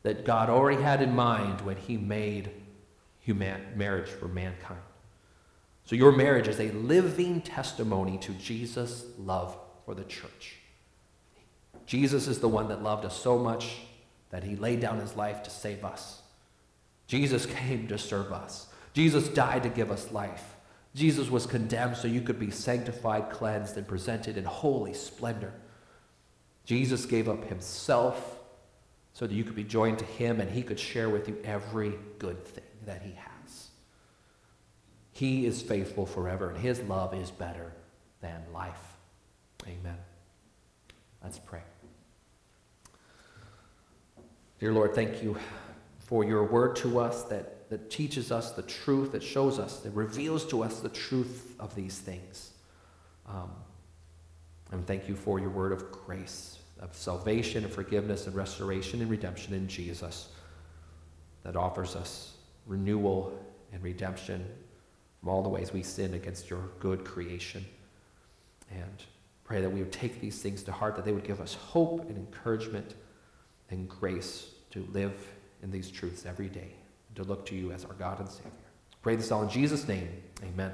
that 0.03 0.25
God 0.25 0.49
already 0.49 0.81
had 0.81 1.01
in 1.01 1.13
mind 1.13 1.61
when 1.61 1.75
he 1.75 1.97
made 1.97 2.49
human, 3.19 3.61
marriage 3.75 4.09
for 4.09 4.27
mankind. 4.27 4.79
So 5.83 5.95
your 5.95 6.13
marriage 6.13 6.47
is 6.47 6.59
a 6.59 6.71
living 6.71 7.41
testimony 7.41 8.17
to 8.19 8.31
Jesus' 8.33 9.05
love 9.19 9.57
for 9.85 9.93
the 9.93 10.05
church. 10.05 10.55
Jesus 11.85 12.27
is 12.27 12.39
the 12.39 12.47
one 12.47 12.69
that 12.69 12.81
loved 12.81 13.03
us 13.03 13.19
so 13.19 13.37
much 13.37 13.81
that 14.29 14.45
he 14.45 14.55
laid 14.55 14.79
down 14.79 14.99
his 14.99 15.17
life 15.17 15.43
to 15.43 15.49
save 15.49 15.83
us. 15.83 16.21
Jesus 17.07 17.45
came 17.67 17.87
to 17.89 17.97
serve 17.97 18.31
us. 18.31 18.67
Jesus 18.93 19.27
died 19.29 19.63
to 19.63 19.69
give 19.69 19.91
us 19.91 20.11
life. 20.11 20.55
Jesus 20.93 21.29
was 21.29 21.45
condemned 21.45 21.95
so 21.95 22.07
you 22.07 22.21
could 22.21 22.39
be 22.39 22.51
sanctified, 22.51 23.29
cleansed, 23.29 23.77
and 23.77 23.87
presented 23.87 24.37
in 24.37 24.43
holy 24.43 24.93
splendor. 24.93 25.53
Jesus 26.65 27.05
gave 27.05 27.29
up 27.29 27.45
himself 27.45 28.39
so 29.13 29.25
that 29.27 29.33
you 29.33 29.43
could 29.43 29.55
be 29.55 29.63
joined 29.63 29.99
to 29.99 30.05
him 30.05 30.39
and 30.39 30.49
he 30.49 30.63
could 30.63 30.79
share 30.79 31.09
with 31.09 31.27
you 31.27 31.37
every 31.43 31.93
good 32.19 32.45
thing 32.45 32.63
that 32.85 33.01
he 33.01 33.11
has. 33.11 33.69
He 35.13 35.45
is 35.45 35.61
faithful 35.61 36.05
forever, 36.05 36.49
and 36.49 36.57
his 36.57 36.79
love 36.81 37.13
is 37.13 37.29
better 37.31 37.71
than 38.21 38.41
life. 38.53 38.97
Amen. 39.67 39.97
Let's 41.23 41.37
pray. 41.37 41.61
Dear 44.59 44.73
Lord, 44.73 44.95
thank 44.95 45.21
you 45.21 45.37
for 45.99 46.23
your 46.23 46.43
word 46.43 46.75
to 46.77 46.99
us 46.99 47.23
that, 47.23 47.55
that 47.71 47.89
teaches 47.89 48.33
us 48.33 48.51
the 48.51 48.63
truth, 48.63 49.13
that 49.13 49.23
shows 49.23 49.57
us, 49.57 49.79
that 49.79 49.91
reveals 49.91 50.45
to 50.45 50.61
us 50.61 50.81
the 50.81 50.89
truth 50.89 51.55
of 51.57 51.73
these 51.73 51.97
things. 51.97 52.51
Um, 53.25 53.49
and 54.71 54.85
thank 54.85 55.07
you 55.07 55.15
for 55.15 55.39
your 55.39 55.51
word 55.51 55.71
of 55.71 55.89
grace, 55.89 56.59
of 56.81 56.93
salvation 56.93 57.63
and 57.63 57.71
forgiveness 57.71 58.27
and 58.27 58.35
restoration 58.35 58.99
and 58.99 59.09
redemption 59.09 59.53
in 59.53 59.69
Jesus 59.69 60.27
that 61.43 61.55
offers 61.55 61.95
us 61.95 62.33
renewal 62.67 63.39
and 63.71 63.81
redemption 63.81 64.45
from 65.21 65.29
all 65.29 65.41
the 65.41 65.47
ways 65.47 65.71
we 65.71 65.81
sin 65.81 66.13
against 66.13 66.49
your 66.49 66.71
good 66.81 67.05
creation. 67.05 67.65
And 68.69 69.03
pray 69.45 69.61
that 69.61 69.69
we 69.69 69.79
would 69.79 69.93
take 69.93 70.19
these 70.19 70.41
things 70.41 70.61
to 70.63 70.73
heart, 70.73 70.97
that 70.97 71.05
they 71.05 71.13
would 71.13 71.23
give 71.23 71.39
us 71.39 71.53
hope 71.53 72.09
and 72.09 72.17
encouragement 72.17 72.95
and 73.69 73.87
grace 73.87 74.47
to 74.71 74.85
live 74.91 75.25
in 75.63 75.71
these 75.71 75.89
truths 75.89 76.25
every 76.25 76.49
day 76.49 76.73
to 77.15 77.23
look 77.23 77.45
to 77.47 77.55
you 77.55 77.71
as 77.71 77.85
our 77.85 77.93
God 77.93 78.19
and 78.19 78.29
Savior. 78.29 78.51
Pray 79.01 79.15
this 79.15 79.31
all 79.31 79.43
in 79.43 79.49
Jesus' 79.49 79.87
name. 79.87 80.09
Amen. 80.43 80.73